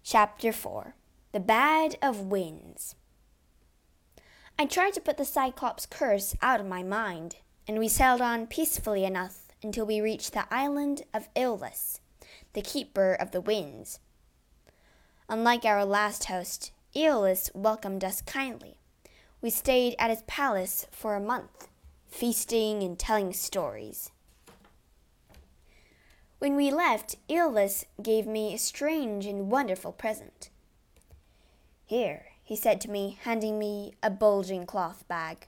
Chapter 0.03 0.51
4 0.51 0.96
The 1.33 1.39
Bad 1.39 1.95
of 2.01 2.23
Winds 2.23 2.95
I 4.59 4.65
tried 4.65 4.91
to 4.95 5.00
put 5.00 5.15
the 5.15 5.23
Cyclops 5.23 5.85
curse 5.85 6.35
out 6.41 6.59
of 6.59 6.65
my 6.65 6.83
mind, 6.83 7.38
and 7.65 7.79
we 7.79 7.88
sailed 7.88 8.19
on 8.19 8.47
peacefully 8.47 9.05
enough 9.05 9.47
until 9.63 9.85
we 9.85 10.01
reached 10.01 10.33
the 10.33 10.53
island 10.53 11.03
of 11.13 11.29
Aeolus, 11.33 12.01
the 12.51 12.61
keeper 12.61 13.13
of 13.13 13.31
the 13.31 13.39
winds. 13.39 14.00
Unlike 15.29 15.63
our 15.63 15.85
last 15.85 16.25
host, 16.25 16.73
Aeolus 16.93 17.50
welcomed 17.53 18.03
us 18.03 18.21
kindly. 18.21 18.75
We 19.41 19.51
stayed 19.51 19.95
at 19.97 20.09
his 20.09 20.23
palace 20.23 20.85
for 20.91 21.15
a 21.15 21.21
month, 21.21 21.69
feasting 22.09 22.83
and 22.83 23.00
telling 23.00 23.31
stories. 23.31 24.11
When 26.39 26.57
we 26.57 26.71
left, 26.71 27.15
Aeolus 27.29 27.85
gave 28.03 28.27
me 28.27 28.53
a 28.53 28.57
strange 28.57 29.25
and 29.25 29.50
wonderful 29.50 29.93
present. 29.93 30.50
Here, 31.91 32.27
he 32.41 32.55
said 32.55 32.79
to 32.81 32.89
me, 32.89 33.17
handing 33.24 33.60
me 33.60 33.95
a 34.01 34.10
bulging 34.10 34.65
cloth 34.65 35.05
bag. 35.10 35.48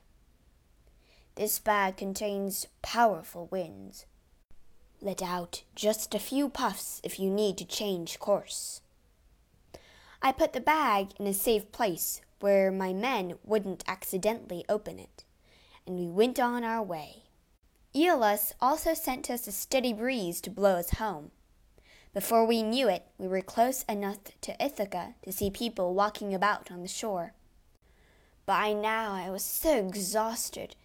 This 1.35 1.57
bag 1.57 1.95
contains 1.95 2.67
powerful 2.81 3.47
winds. 3.50 4.05
Let 5.00 5.21
out 5.21 5.63
just 5.73 6.13
a 6.13 6.19
few 6.19 6.50
puffs 6.50 7.00
if 7.01 7.17
you 7.17 7.29
need 7.29 7.57
to 7.59 7.65
change 7.65 8.19
course. 8.19 8.81
I 10.21 10.33
put 10.33 10.51
the 10.51 10.59
bag 10.59 11.12
in 11.17 11.27
a 11.27 11.33
safe 11.33 11.71
place 11.71 12.19
where 12.41 12.73
my 12.73 12.91
men 12.91 13.35
wouldn't 13.45 13.85
accidentally 13.88 14.65
open 14.67 15.00
it, 15.00 15.23
and 15.88 15.97
we 15.97 16.07
went 16.07 16.41
on 16.41 16.65
our 16.65 16.83
way. 16.83 17.23
Aeolus 17.95 18.51
also 18.59 18.93
sent 18.93 19.29
us 19.29 19.47
a 19.47 19.53
steady 19.53 19.93
breeze 19.93 20.41
to 20.41 20.50
blow 20.50 20.75
us 20.75 20.89
home. 20.95 21.31
Before 22.13 22.46
we 22.46 22.62
knew 22.62 22.88
it, 22.89 23.08
we 23.17 23.27
were 23.27 23.41
close 23.41 23.82
enough 23.89 24.20
to 24.41 24.63
Ithaca 24.63 25.15
to 25.24 25.32
see 25.32 25.50
people 25.50 25.96
walking 25.96 26.32
about 26.32 26.70
on 26.72 26.84
the 26.84 26.88
shore. 26.88 27.34
By 28.46 28.72
now 28.72 29.13
I 29.13 29.32
was 29.32 29.43
so 29.43 29.79
exhausted 29.79 30.75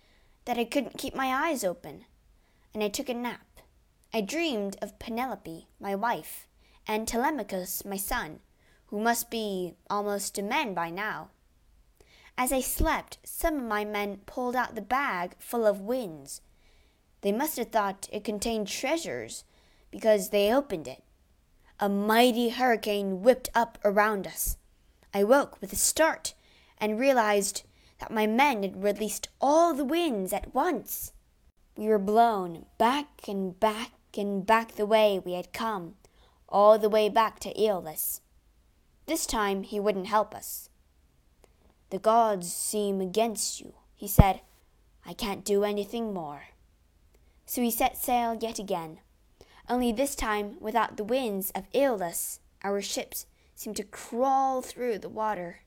that 0.47 0.57
I 0.57 0.65
couldn't 0.65 0.97
keep 0.97 1.15
my 1.15 1.27
eyes 1.27 1.65
open, 1.65 2.07
and 2.73 2.83
I 2.83 2.89
took 2.89 3.11
a 3.11 3.15
nap. 3.15 3.61
I 4.15 4.23
dreamed 4.23 4.79
of 4.81 4.99
Penelope, 4.99 5.69
my 5.79 5.95
wife, 5.95 6.47
and 6.87 7.07
Telemachus, 7.07 7.85
my 7.85 7.99
son, 7.99 8.41
who 8.87 8.99
must 8.99 9.31
be 9.31 9.75
almost 9.91 10.39
a 10.39 10.43
man 10.43 10.73
by 10.73 10.89
now. 10.89 11.29
As 12.39 12.55
I 12.55 12.63
slept, 12.63 13.19
some 13.23 13.57
of 13.57 13.65
my 13.65 13.85
men 13.85 14.23
pulled 14.25 14.57
out 14.57 14.75
the 14.75 14.81
bag 14.81 15.35
full 15.39 15.67
of 15.67 15.83
winds. 15.83 16.41
They 17.21 17.33
must 17.33 17.59
have 17.59 17.69
thought 17.69 18.09
it 18.11 18.25
contained 18.25 18.69
treasures, 18.69 19.45
because 19.91 20.31
they 20.31 20.51
opened 20.51 20.89
it. 20.89 21.03
A 21.81 21.89
mighty 21.89 22.49
hurricane 22.49 23.23
whipped 23.23 23.51
up 23.55 23.79
around 23.85 24.27
us. 24.27 24.57
I 25.15 25.23
woke 25.23 25.61
with 25.61 25.73
a 25.73 25.77
start 25.77 26.35
and 26.79 26.99
realized 26.99 27.63
that 28.01 28.11
my 28.11 28.27
men 28.27 28.63
had 28.63 28.83
released 28.83 29.29
all 29.41 29.75
the 29.75 29.85
winds 29.85 30.33
at 30.33 30.53
once. 30.53 31.13
We 31.77 31.87
were 31.87 32.01
blown 32.01 32.67
back 32.79 33.29
and 33.29 33.59
back 33.61 33.93
and 34.17 34.45
back 34.45 34.73
the 34.73 34.87
way 34.87 35.21
we 35.25 35.35
had 35.35 35.53
come, 35.53 35.95
all 36.49 36.79
the 36.79 36.89
way 36.89 37.09
back 37.09 37.39
to 37.41 37.61
Aeolus. 37.61 38.23
This 39.07 39.25
time 39.25 39.63
he 39.63 39.79
wouldn't 39.79 40.09
help 40.09 40.35
us. 40.35 40.71
The 41.91 42.01
gods 42.01 42.53
seem 42.53 43.01
against 43.01 43.61
you, 43.61 43.75
he 43.95 44.09
said. 44.09 44.41
I 45.07 45.13
can't 45.15 45.45
do 45.45 45.63
anything 45.63 46.13
more. 46.13 46.49
So 47.47 47.63
he 47.63 47.71
set 47.71 47.97
sail 47.97 48.37
yet 48.41 48.59
again, 48.59 48.99
only 49.69 49.93
this 49.93 50.15
time 50.15 50.57
without 50.61 50.97
the 50.97 51.05
winds 51.05 51.51
of 51.51 51.67
Aeolus, 51.75 52.41
our 52.63 52.81
ships 52.81 53.27
seemed 53.55 53.77
to 53.77 53.85
crawl 53.85 54.63
through 54.63 54.99
the 54.99 55.09
water. 55.09 55.61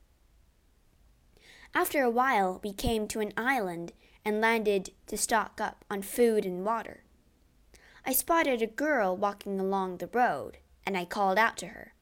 After 1.73 2.03
a 2.03 2.09
while, 2.09 2.59
we 2.63 2.73
came 2.73 3.07
to 3.07 3.19
an 3.19 3.33
island 3.37 3.93
and 4.25 4.41
landed 4.41 4.91
to 5.07 5.17
stock 5.17 5.61
up 5.61 5.85
on 5.89 6.01
food 6.01 6.45
and 6.45 6.65
water. 6.65 7.03
I 8.05 8.13
spotted 8.13 8.61
a 8.61 8.67
girl 8.67 9.15
walking 9.15 9.59
along 9.59 9.97
the 9.97 10.07
road, 10.07 10.57
and 10.85 10.97
I 10.97 11.05
called 11.05 11.37
out 11.37 11.57
to 11.57 11.67
her. 11.67 11.93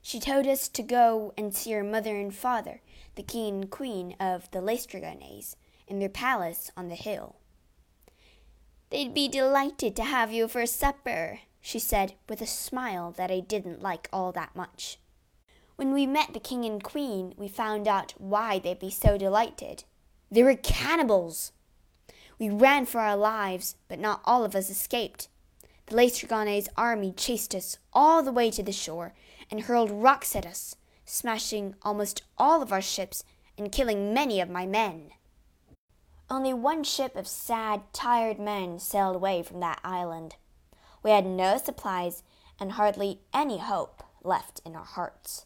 She 0.00 0.18
told 0.18 0.46
us 0.46 0.68
to 0.68 0.82
go 0.82 1.32
and 1.36 1.54
see 1.54 1.72
her 1.72 1.84
mother 1.84 2.16
and 2.16 2.34
father, 2.34 2.80
the 3.14 3.22
king 3.22 3.54
and 3.62 3.70
queen 3.70 4.16
of 4.18 4.50
the 4.50 4.60
Laestrygones, 4.60 5.56
in 5.86 5.98
their 5.98 6.08
palace 6.08 6.70
on 6.76 6.88
the 6.88 6.94
hill. 6.94 7.36
They'd 8.92 9.14
be 9.14 9.26
delighted 9.26 9.96
to 9.96 10.04
have 10.04 10.32
you 10.32 10.46
for 10.48 10.66
supper, 10.66 11.40
she 11.62 11.78
said 11.78 12.12
with 12.28 12.42
a 12.42 12.46
smile 12.46 13.10
that 13.12 13.30
I 13.30 13.40
didn't 13.40 13.80
like 13.80 14.06
all 14.12 14.32
that 14.32 14.54
much. 14.54 14.98
When 15.76 15.94
we 15.94 16.04
met 16.06 16.34
the 16.34 16.40
king 16.40 16.66
and 16.66 16.84
queen, 16.84 17.32
we 17.38 17.48
found 17.48 17.88
out 17.88 18.12
why 18.18 18.58
they'd 18.58 18.78
be 18.78 18.90
so 18.90 19.16
delighted. 19.16 19.84
They 20.30 20.42
were 20.42 20.56
cannibals! 20.56 21.52
We 22.38 22.50
ran 22.50 22.84
for 22.84 23.00
our 23.00 23.16
lives, 23.16 23.76
but 23.88 23.98
not 23.98 24.20
all 24.26 24.44
of 24.44 24.54
us 24.54 24.68
escaped. 24.68 25.28
The 25.86 25.96
Laestrygones 25.96 26.68
army 26.76 27.12
chased 27.12 27.54
us 27.54 27.78
all 27.94 28.22
the 28.22 28.30
way 28.30 28.50
to 28.50 28.62
the 28.62 28.72
shore 28.72 29.14
and 29.50 29.62
hurled 29.62 29.90
rocks 29.90 30.36
at 30.36 30.44
us, 30.44 30.76
smashing 31.06 31.76
almost 31.80 32.24
all 32.36 32.60
of 32.60 32.74
our 32.74 32.82
ships 32.82 33.24
and 33.56 33.72
killing 33.72 34.12
many 34.12 34.38
of 34.38 34.50
my 34.50 34.66
men. 34.66 35.12
Only 36.32 36.54
one 36.54 36.82
ship 36.82 37.14
of 37.14 37.28
sad, 37.28 37.82
tired 37.92 38.38
men 38.38 38.78
sailed 38.78 39.16
away 39.16 39.42
from 39.42 39.60
that 39.60 39.80
island. 39.84 40.36
We 41.02 41.10
had 41.10 41.26
no 41.26 41.58
supplies 41.58 42.22
and 42.58 42.72
hardly 42.72 43.20
any 43.34 43.58
hope 43.58 44.02
left 44.24 44.62
in 44.64 44.74
our 44.74 44.86
hearts. 44.86 45.44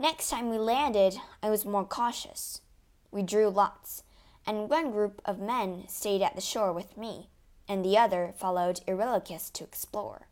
Next 0.00 0.30
time 0.30 0.50
we 0.50 0.58
landed, 0.58 1.20
I 1.44 1.50
was 1.50 1.64
more 1.64 1.84
cautious. 1.84 2.60
We 3.12 3.22
drew 3.22 3.48
lots, 3.48 4.02
and 4.44 4.68
one 4.68 4.90
group 4.90 5.22
of 5.24 5.38
men 5.38 5.84
stayed 5.86 6.22
at 6.22 6.34
the 6.34 6.40
shore 6.40 6.72
with 6.72 6.96
me, 6.96 7.28
and 7.68 7.84
the 7.84 7.96
other 7.96 8.34
followed 8.36 8.80
Eurylochus 8.88 9.52
to 9.52 9.62
explore. 9.62 10.26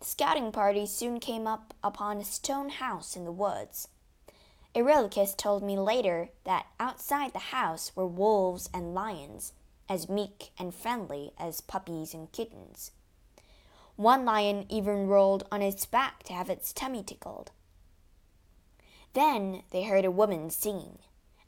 The 0.00 0.04
scouting 0.04 0.52
party 0.52 0.84
soon 0.84 1.18
came 1.18 1.46
up 1.46 1.72
upon 1.82 2.18
a 2.18 2.24
stone 2.24 2.68
house 2.68 3.16
in 3.16 3.24
the 3.24 3.32
woods. 3.32 3.88
Eurylochus 4.74 5.34
told 5.36 5.62
me 5.62 5.78
later 5.78 6.30
that 6.44 6.66
outside 6.80 7.32
the 7.32 7.38
house 7.38 7.92
were 7.94 8.06
wolves 8.06 8.70
and 8.72 8.94
lions, 8.94 9.52
as 9.88 10.08
meek 10.08 10.50
and 10.58 10.74
friendly 10.74 11.32
as 11.38 11.60
puppies 11.60 12.14
and 12.14 12.32
kittens. 12.32 12.92
One 13.96 14.24
lion 14.24 14.64
even 14.70 15.06
rolled 15.06 15.46
on 15.52 15.60
its 15.60 15.84
back 15.84 16.22
to 16.24 16.32
have 16.32 16.48
its 16.48 16.72
tummy 16.72 17.02
tickled. 17.02 17.50
Then 19.12 19.62
they 19.70 19.82
heard 19.82 20.06
a 20.06 20.10
woman 20.10 20.48
singing. 20.48 20.98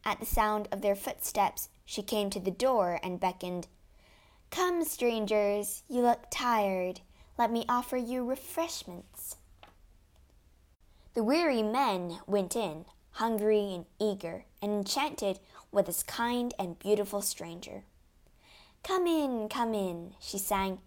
At 0.05 0.21
the 0.21 0.27
sound 0.27 0.69
of 0.71 0.83
their 0.83 0.95
footsteps, 0.95 1.71
she 1.87 2.03
came 2.03 2.29
to 2.29 2.41
the 2.41 2.51
door 2.51 3.01
and 3.03 3.19
beckoned. 3.19 3.69
Come, 4.51 4.85
strangers, 4.85 5.83
you 5.89 6.03
look 6.03 6.27
tired. 6.31 7.01
Let 7.39 7.51
me 7.51 7.65
offer 7.69 7.97
you 7.97 8.23
refreshments. 8.23 9.37
The 11.15 11.25
weary 11.25 11.63
men 11.63 12.19
went 12.27 12.55
in, 12.55 12.85
hungry 13.15 13.73
and 13.73 13.87
eager, 14.01 14.45
and 14.61 14.73
enchanted 14.73 15.39
with 15.71 15.87
this 15.87 16.03
kind 16.03 16.53
and 16.59 16.79
beautiful 16.81 17.23
stranger. 17.23 17.85
Come 18.83 19.07
in, 19.07 19.49
come 19.49 19.73
in, 19.73 20.15
she 20.21 20.37
sang. 20.37 20.81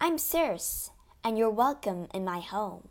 I'm 0.00 0.16
Circe, 0.16 0.90
and 1.22 1.36
you're 1.36 1.50
welcome 1.50 2.08
in 2.14 2.24
my 2.24 2.40
home. 2.40 2.88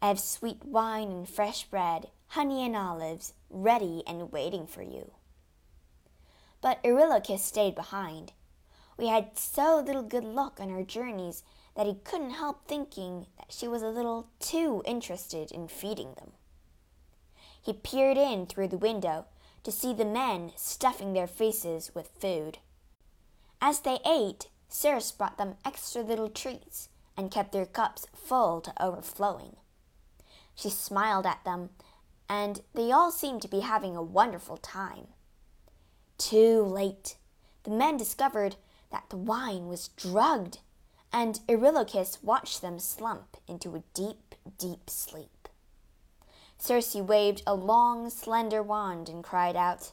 I 0.00 0.08
have 0.08 0.18
sweet 0.18 0.64
wine 0.64 1.10
and 1.10 1.28
fresh 1.28 1.64
bread, 1.64 2.08
honey 2.28 2.64
and 2.64 2.74
olives 2.74 3.34
ready 3.50 4.02
and 4.06 4.32
waiting 4.32 4.66
for 4.66 4.82
you. 4.82 5.12
But 6.62 6.82
Eurylochus 6.82 7.40
stayed 7.40 7.74
behind. 7.74 8.32
We 8.96 9.08
had 9.08 9.38
so 9.38 9.82
little 9.84 10.02
good 10.02 10.24
luck 10.24 10.58
on 10.58 10.70
our 10.70 10.84
journeys 10.84 11.42
that 11.76 11.86
he 11.86 11.96
couldn't 12.02 12.30
help 12.30 12.66
thinking 12.66 13.26
that 13.36 13.52
she 13.52 13.68
was 13.68 13.82
a 13.82 13.88
little 13.88 14.28
too 14.40 14.82
interested 14.86 15.52
in 15.52 15.68
feeding 15.68 16.14
them. 16.14 16.32
He 17.64 17.72
peered 17.72 18.18
in 18.18 18.46
through 18.46 18.68
the 18.68 18.76
window 18.76 19.24
to 19.62 19.72
see 19.72 19.94
the 19.94 20.04
men 20.04 20.52
stuffing 20.54 21.14
their 21.14 21.26
faces 21.26 21.94
with 21.94 22.10
food. 22.20 22.58
As 23.60 23.80
they 23.80 23.98
ate, 24.04 24.48
Circe 24.68 25.10
brought 25.12 25.38
them 25.38 25.56
extra 25.64 26.02
little 26.02 26.28
treats 26.28 26.90
and 27.16 27.30
kept 27.30 27.52
their 27.52 27.64
cups 27.64 28.06
full 28.14 28.60
to 28.60 28.82
overflowing. 28.82 29.56
She 30.54 30.68
smiled 30.68 31.24
at 31.24 31.42
them 31.44 31.70
and 32.28 32.60
they 32.74 32.92
all 32.92 33.10
seemed 33.10 33.40
to 33.42 33.48
be 33.48 33.60
having 33.60 33.96
a 33.96 34.02
wonderful 34.02 34.58
time. 34.58 35.08
Too 36.18 36.62
late, 36.62 37.16
the 37.62 37.70
men 37.70 37.96
discovered 37.96 38.56
that 38.90 39.04
the 39.08 39.16
wine 39.16 39.68
was 39.68 39.88
drugged, 39.88 40.58
and 41.12 41.40
Eurylochus 41.48 42.22
watched 42.22 42.60
them 42.60 42.78
slump 42.78 43.36
into 43.48 43.74
a 43.74 43.82
deep, 43.94 44.34
deep 44.58 44.88
sleep. 44.88 45.33
Circe 46.64 46.94
waved 46.94 47.42
a 47.46 47.54
long, 47.54 48.08
slender 48.08 48.62
wand 48.62 49.10
and 49.10 49.22
cried 49.22 49.54
out, 49.54 49.92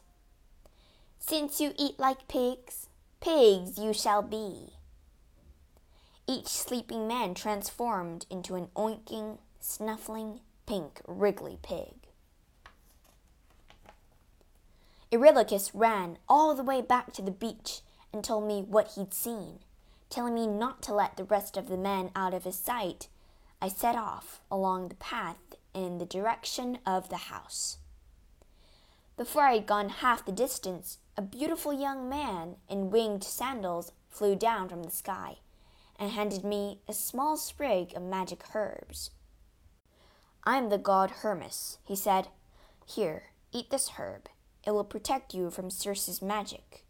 Since 1.19 1.59
you 1.59 1.73
eat 1.77 1.99
like 1.99 2.29
pigs, 2.29 2.87
pigs 3.19 3.77
you 3.77 3.91
shall 3.91 4.21
be. 4.21 4.75
Each 6.27 6.47
sleeping 6.47 7.09
man 7.09 7.33
transformed 7.33 8.25
into 8.29 8.55
an 8.55 8.69
oinking, 8.73 9.39
snuffling, 9.59 10.39
pink, 10.65 11.01
wriggly 11.05 11.59
pig. 11.61 12.07
Eurylochus 15.11 15.71
ran 15.73 16.19
all 16.29 16.55
the 16.55 16.63
way 16.63 16.81
back 16.81 17.11
to 17.11 17.21
the 17.21 17.31
beach 17.31 17.81
and 18.13 18.23
told 18.23 18.47
me 18.47 18.61
what 18.61 18.93
he'd 18.95 19.13
seen. 19.13 19.59
Telling 20.09 20.35
me 20.35 20.47
not 20.47 20.81
to 20.83 20.93
let 20.93 21.17
the 21.17 21.25
rest 21.25 21.57
of 21.57 21.67
the 21.67 21.75
men 21.75 22.11
out 22.15 22.33
of 22.33 22.45
his 22.45 22.57
sight, 22.57 23.09
I 23.61 23.67
set 23.67 23.97
off 23.97 24.39
along 24.49 24.87
the 24.87 24.95
path 24.95 25.57
in 25.73 25.97
the 25.97 26.05
direction 26.05 26.79
of 26.85 27.09
the 27.09 27.17
house. 27.17 27.77
Before 29.17 29.43
I 29.43 29.53
had 29.53 29.67
gone 29.67 29.89
half 29.89 30.25
the 30.25 30.31
distance, 30.31 30.97
a 31.17 31.21
beautiful 31.21 31.73
young 31.73 32.09
man 32.09 32.55
in 32.69 32.89
winged 32.89 33.23
sandals 33.23 33.91
flew 34.09 34.35
down 34.35 34.69
from 34.69 34.83
the 34.83 34.91
sky 34.91 35.37
and 35.99 36.11
handed 36.11 36.43
me 36.43 36.79
a 36.87 36.93
small 36.93 37.37
sprig 37.37 37.95
of 37.95 38.01
magic 38.01 38.43
herbs. 38.55 39.11
I'm 40.43 40.69
the 40.69 40.79
god 40.79 41.11
Hermes, 41.11 41.77
he 41.85 41.95
said. 41.95 42.29
Here, 42.85 43.25
eat 43.51 43.69
this 43.69 43.91
herb. 43.99 44.27
It 44.65 44.71
will 44.71 44.83
protect 44.83 45.33
you 45.33 45.51
from 45.51 45.69
Circe's 45.69 46.21
magic. 46.21 46.83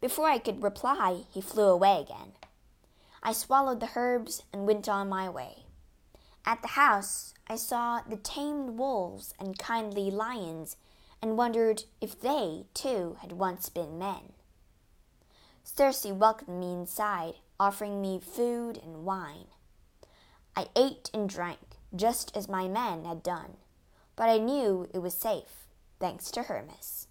Before 0.00 0.28
I 0.28 0.38
could 0.38 0.62
reply, 0.62 1.24
he 1.32 1.40
flew 1.40 1.68
away 1.68 2.00
again. 2.00 2.32
I 3.22 3.32
swallowed 3.32 3.80
the 3.80 3.90
herbs 3.96 4.42
and 4.52 4.66
went 4.66 4.88
on 4.88 5.08
my 5.08 5.28
way. 5.28 5.64
At 6.44 6.62
the 6.62 6.68
house, 6.68 7.34
I 7.52 7.56
saw 7.56 8.00
the 8.00 8.16
tamed 8.16 8.78
wolves 8.78 9.34
and 9.38 9.58
kindly 9.58 10.10
lions 10.10 10.78
and 11.20 11.36
wondered 11.36 11.84
if 12.00 12.18
they, 12.18 12.64
too, 12.72 13.18
had 13.20 13.32
once 13.32 13.68
been 13.68 13.98
men. 13.98 14.32
Circe 15.62 16.06
welcomed 16.06 16.58
me 16.58 16.72
inside, 16.72 17.34
offering 17.60 18.00
me 18.00 18.18
food 18.18 18.78
and 18.82 19.04
wine. 19.04 19.48
I 20.56 20.68
ate 20.74 21.10
and 21.12 21.28
drank, 21.28 21.76
just 21.94 22.34
as 22.34 22.48
my 22.48 22.68
men 22.68 23.04
had 23.04 23.22
done, 23.22 23.58
but 24.16 24.30
I 24.30 24.38
knew 24.38 24.88
it 24.94 25.00
was 25.00 25.12
safe 25.12 25.66
thanks 26.00 26.30
to 26.30 26.44
Hermes. 26.44 27.06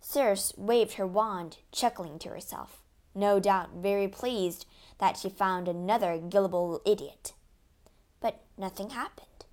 Circe 0.00 0.52
waved 0.56 0.94
her 0.94 1.06
wand, 1.06 1.58
chuckling 1.70 2.18
to 2.18 2.30
herself, 2.30 2.82
no 3.14 3.38
doubt 3.38 3.70
very 3.76 4.08
pleased 4.08 4.66
that 4.98 5.16
she 5.16 5.30
found 5.30 5.68
another 5.68 6.18
gullible 6.18 6.82
idiot. 6.84 7.34
But 8.20 8.40
nothing 8.56 8.90
happened. 8.90 9.44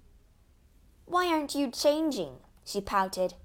Why 1.05 1.27
aren't 1.27 1.55
you 1.55 1.69
changing? 1.69 2.37
she 2.65 2.81
pouted. 2.81 3.35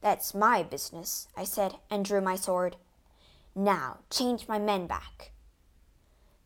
That's 0.00 0.34
my 0.34 0.62
business, 0.62 1.28
I 1.36 1.44
said, 1.44 1.76
and 1.90 2.04
drew 2.04 2.20
my 2.20 2.36
sword. 2.36 2.76
Now, 3.54 3.98
change 4.08 4.48
my 4.48 4.58
men 4.58 4.86
back. 4.86 5.32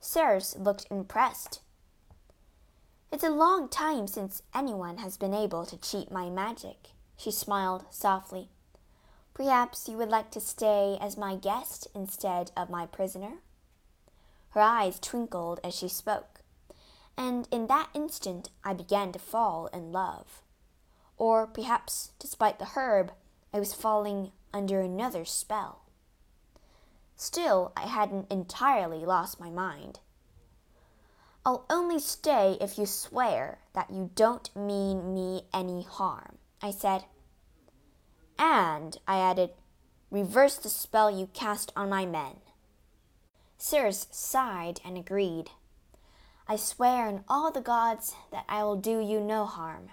Circe 0.00 0.56
looked 0.58 0.86
impressed. 0.90 1.60
It's 3.12 3.22
a 3.22 3.30
long 3.30 3.68
time 3.68 4.08
since 4.08 4.42
anyone 4.52 4.98
has 4.98 5.16
been 5.16 5.34
able 5.34 5.64
to 5.66 5.76
cheat 5.76 6.10
my 6.10 6.28
magic, 6.28 6.88
she 7.16 7.30
smiled 7.30 7.84
softly. 7.90 8.48
Perhaps 9.34 9.88
you 9.88 9.96
would 9.96 10.08
like 10.08 10.30
to 10.32 10.40
stay 10.40 10.98
as 11.00 11.16
my 11.16 11.36
guest 11.36 11.86
instead 11.94 12.50
of 12.56 12.70
my 12.70 12.86
prisoner? 12.86 13.34
Her 14.54 14.60
eyes 14.60 15.00
twinkled 15.00 15.58
as 15.64 15.74
she 15.74 15.88
spoke, 15.88 16.42
and 17.16 17.48
in 17.50 17.66
that 17.66 17.88
instant 17.92 18.50
I 18.62 18.72
began 18.72 19.10
to 19.10 19.18
fall 19.18 19.66
in 19.72 19.90
love. 19.90 20.42
Or 21.16 21.44
perhaps, 21.48 22.12
despite 22.20 22.60
the 22.60 22.70
herb, 22.76 23.10
I 23.52 23.58
was 23.58 23.74
falling 23.74 24.30
under 24.52 24.80
another 24.80 25.24
spell. 25.24 25.82
Still, 27.16 27.72
I 27.76 27.88
hadn't 27.88 28.30
entirely 28.30 29.04
lost 29.04 29.40
my 29.40 29.50
mind. 29.50 29.98
I'll 31.44 31.66
only 31.68 31.98
stay 31.98 32.56
if 32.60 32.78
you 32.78 32.86
swear 32.86 33.58
that 33.72 33.90
you 33.90 34.12
don't 34.14 34.54
mean 34.54 35.12
me 35.12 35.46
any 35.52 35.82
harm, 35.82 36.38
I 36.62 36.70
said. 36.70 37.06
And, 38.38 38.98
I 39.08 39.18
added, 39.18 39.50
reverse 40.12 40.58
the 40.58 40.68
spell 40.68 41.10
you 41.10 41.26
cast 41.34 41.72
on 41.74 41.88
my 41.88 42.06
men. 42.06 42.36
Circe 43.66 44.08
sighed 44.10 44.78
and 44.84 44.98
agreed. 44.98 45.52
I 46.46 46.56
swear 46.56 47.06
on 47.06 47.24
all 47.30 47.50
the 47.50 47.62
gods 47.62 48.14
that 48.30 48.44
I 48.46 48.62
will 48.62 48.76
do 48.76 49.00
you 49.00 49.20
no 49.20 49.46
harm. 49.46 49.88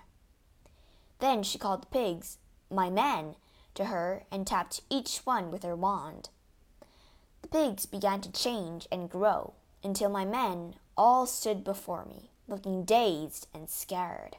Then 1.20 1.42
she 1.42 1.58
called 1.58 1.84
the 1.84 1.88
pigs, 1.88 2.38
my 2.70 2.90
men, 2.90 3.38
to 3.76 3.86
her 3.86 4.26
and 4.30 4.46
tapped 4.46 4.82
each 4.90 5.20
one 5.20 5.52
with 5.52 5.64
her 5.64 5.74
wand. 5.74 6.28
The 7.44 7.48
pigs 7.48 7.86
began 7.86 8.20
to 8.20 8.32
change 8.34 8.90
and 8.92 9.10
grow 9.10 9.54
until 9.82 10.10
my 10.10 10.26
men 10.26 10.76
all 10.98 11.26
stood 11.26 11.64
before 11.64 12.04
me, 12.04 12.32
looking 12.50 12.84
dazed 12.84 13.48
and 13.54 13.70
scared. 13.70 14.36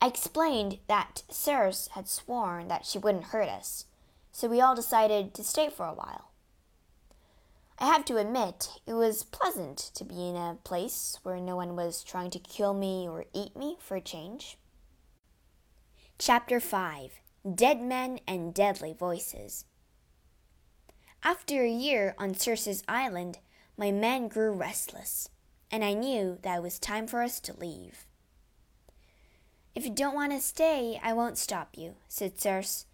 I 0.00 0.08
explained 0.08 0.80
that 0.88 1.22
Circe 1.30 1.86
had 1.92 2.08
sworn 2.08 2.66
that 2.66 2.84
she 2.84 2.98
wouldn't 2.98 3.26
hurt 3.26 3.48
us, 3.48 3.84
so 4.32 4.48
we 4.48 4.60
all 4.60 4.74
decided 4.74 5.34
to 5.34 5.44
stay 5.44 5.70
for 5.70 5.86
a 5.86 5.94
while. 5.94 6.31
I 7.82 7.86
have 7.86 8.04
to 8.04 8.16
admit, 8.16 8.68
it 8.86 8.92
was 8.94 9.24
pleasant 9.24 9.76
to 9.96 10.04
be 10.04 10.28
in 10.28 10.36
a 10.36 10.56
place 10.62 11.18
where 11.24 11.40
no 11.40 11.56
one 11.56 11.74
was 11.74 12.04
trying 12.04 12.30
to 12.30 12.38
kill 12.38 12.74
me 12.74 13.08
or 13.08 13.24
eat 13.34 13.56
me 13.56 13.76
for 13.80 13.96
a 13.96 14.00
change. 14.00 14.56
Chapter 16.16 16.60
5 16.60 17.10
Dead 17.56 17.82
Men 17.82 18.20
and 18.24 18.54
Deadly 18.54 18.92
Voices 18.92 19.64
After 21.24 21.64
a 21.64 21.68
year 21.68 22.14
on 22.18 22.34
Circe's 22.34 22.84
island, 22.86 23.40
my 23.76 23.90
men 23.90 24.28
grew 24.28 24.52
restless, 24.52 25.28
and 25.68 25.84
I 25.84 25.92
knew 25.92 26.38
that 26.42 26.58
it 26.58 26.62
was 26.62 26.78
time 26.78 27.08
for 27.08 27.20
us 27.20 27.40
to 27.40 27.58
leave. 27.58 28.06
If 29.74 29.84
you 29.84 29.90
don't 29.90 30.14
want 30.14 30.30
to 30.30 30.40
stay, 30.40 31.00
I 31.02 31.14
won't 31.14 31.36
stop 31.36 31.70
you, 31.76 31.96
said 32.06 32.40
Circe. 32.40 32.86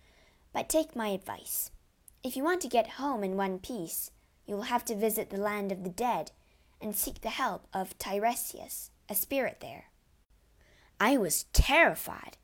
But 0.54 0.70
take 0.70 0.96
my 0.96 1.08
advice. 1.08 1.72
If 2.24 2.38
you 2.38 2.42
want 2.42 2.62
to 2.62 2.68
get 2.68 2.92
home 2.92 3.22
in 3.22 3.36
one 3.36 3.58
piece, 3.58 4.12
you 4.48 4.56
will 4.56 4.62
have 4.62 4.84
to 4.86 4.96
visit 4.96 5.28
the 5.28 5.36
land 5.36 5.70
of 5.70 5.84
the 5.84 5.90
dead 5.90 6.32
and 6.80 6.96
seek 6.96 7.20
the 7.20 7.28
help 7.28 7.66
of 7.74 7.98
Tiresias, 7.98 8.90
a 9.08 9.14
spirit 9.14 9.58
there. 9.60 9.84
I 10.98 11.18
was 11.18 11.44
terrified. 11.52 12.38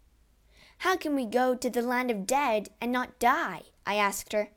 How 0.79 0.97
can 0.97 1.17
we 1.17 1.25
go 1.25 1.55
to 1.55 1.71
the 1.71 1.83
land 1.83 2.11
of 2.11 2.27
dead 2.27 2.69
and 2.81 2.93
not 2.93 3.19
die? 3.19 3.63
I 3.87 3.95
asked 3.95 4.35
her. 4.35 4.51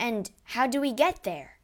And 0.00 0.30
how 0.44 0.66
do 0.66 0.80
we 0.80 0.92
get 0.92 1.22
there? 1.22 1.58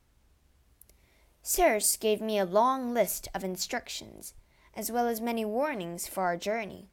Circe 1.42 1.96
gave 1.96 2.20
me 2.20 2.38
a 2.38 2.44
long 2.44 2.94
list 2.94 3.28
of 3.34 3.42
instructions, 3.42 4.34
as 4.74 4.92
well 4.92 5.08
as 5.08 5.20
many 5.20 5.44
warnings 5.44 6.06
for 6.06 6.22
our 6.22 6.36
journey. 6.36 6.88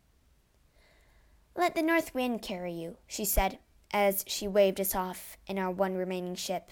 Let 1.55 1.75
the 1.75 1.83
north 1.83 2.15
wind 2.15 2.41
carry 2.41 2.73
you, 2.73 2.97
she 3.05 3.25
said, 3.25 3.59
as 3.91 4.23
she 4.27 4.47
waved 4.47 4.81
us 4.81 4.95
off 4.95 5.37
in 5.45 5.59
our 5.59 5.69
one 5.69 5.95
remaining 5.95 6.35
ship. 6.35 6.71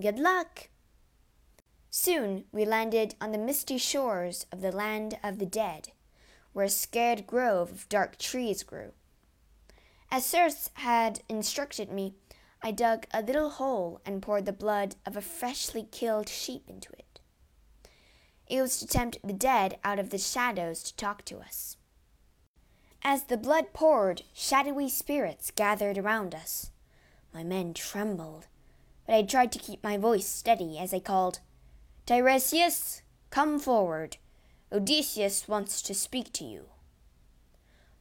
Good 0.00 0.18
luck! 0.18 0.68
Soon 1.96 2.44
we 2.50 2.64
landed 2.64 3.14
on 3.20 3.30
the 3.30 3.38
misty 3.38 3.78
shores 3.78 4.46
of 4.50 4.60
the 4.60 4.72
land 4.72 5.16
of 5.22 5.38
the 5.38 5.46
dead, 5.46 5.92
where 6.52 6.64
a 6.64 6.68
scared 6.68 7.24
grove 7.24 7.70
of 7.70 7.88
dark 7.88 8.18
trees 8.18 8.64
grew. 8.64 8.90
As 10.10 10.26
Circe 10.26 10.70
had 10.74 11.22
instructed 11.28 11.92
me, 11.92 12.16
I 12.60 12.72
dug 12.72 13.06
a 13.14 13.22
little 13.22 13.48
hole 13.48 14.00
and 14.04 14.20
poured 14.20 14.44
the 14.44 14.52
blood 14.52 14.96
of 15.06 15.16
a 15.16 15.20
freshly 15.20 15.84
killed 15.84 16.28
sheep 16.28 16.64
into 16.68 16.92
it. 16.94 17.20
It 18.48 18.60
was 18.60 18.80
to 18.80 18.88
tempt 18.88 19.18
the 19.22 19.32
dead 19.32 19.78
out 19.84 20.00
of 20.00 20.10
the 20.10 20.18
shadows 20.18 20.82
to 20.82 20.96
talk 20.96 21.24
to 21.26 21.38
us. 21.38 21.76
As 23.04 23.22
the 23.26 23.36
blood 23.36 23.72
poured, 23.72 24.22
shadowy 24.32 24.88
spirits 24.88 25.52
gathered 25.52 25.96
around 25.96 26.34
us. 26.34 26.72
My 27.32 27.44
men 27.44 27.72
trembled, 27.72 28.48
but 29.06 29.14
I 29.14 29.22
tried 29.22 29.52
to 29.52 29.60
keep 29.60 29.84
my 29.84 29.96
voice 29.96 30.26
steady 30.26 30.76
as 30.76 30.92
I 30.92 30.98
called, 30.98 31.38
Tiresias, 32.06 33.00
come 33.30 33.58
forward. 33.58 34.18
Odysseus 34.70 35.48
wants 35.48 35.80
to 35.80 35.94
speak 35.94 36.32
to 36.34 36.44
you. 36.44 36.66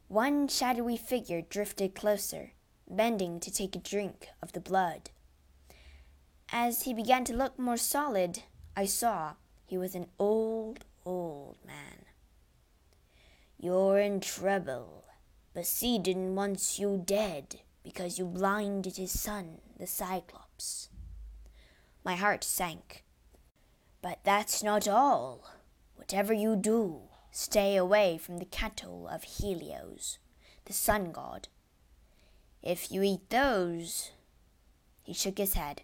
One 0.10 0.50
shadowy 0.50 0.98
figure 0.98 1.42
drifted 1.42 1.96
closer, 1.96 2.52
bending 2.90 3.40
to 3.40 3.50
take 3.50 3.76
a 3.76 3.80
drink 3.80 4.28
of 4.42 4.52
the 4.52 4.60
blood. 4.60 5.10
As 6.52 6.84
he 6.84 6.94
began 6.94 7.24
to 7.26 7.36
look 7.36 7.58
more 7.58 7.78
solid, 7.78 8.44
I 8.76 8.86
saw 8.86 9.36
he 9.66 9.78
was 9.78 9.96
an 9.96 10.08
old, 10.20 10.84
old 11.06 11.58
man. 11.66 12.06
You're 13.58 14.00
in 14.00 14.20
trouble. 14.20 15.06
Poseidon 15.54 16.36
wants 16.36 16.78
you 16.78 17.02
dead 17.06 17.62
because 17.84 18.20
you 18.20 18.26
blinded 18.26 18.98
his 18.98 19.18
son, 19.18 19.60
the 19.80 19.88
Cyclops. 19.88 20.90
My 22.04 22.16
heart 22.16 22.44
sank. 22.44 23.06
But 24.04 24.20
that's 24.26 24.62
not 24.62 24.86
all. 24.86 25.50
Whatever 25.96 26.34
you 26.34 26.58
do, 26.58 27.04
stay 27.32 27.78
away 27.78 28.18
from 28.18 28.38
the 28.38 28.46
cattle 28.46 29.08
of 29.08 29.24
Helios, 29.24 30.20
the 30.66 30.74
sun 30.74 31.14
god. 31.14 31.48
If 32.62 32.92
you 32.92 33.02
eat 33.02 33.30
those, 33.30 34.12
he 35.04 35.14
shook 35.14 35.38
his 35.38 35.54
head. 35.54 35.84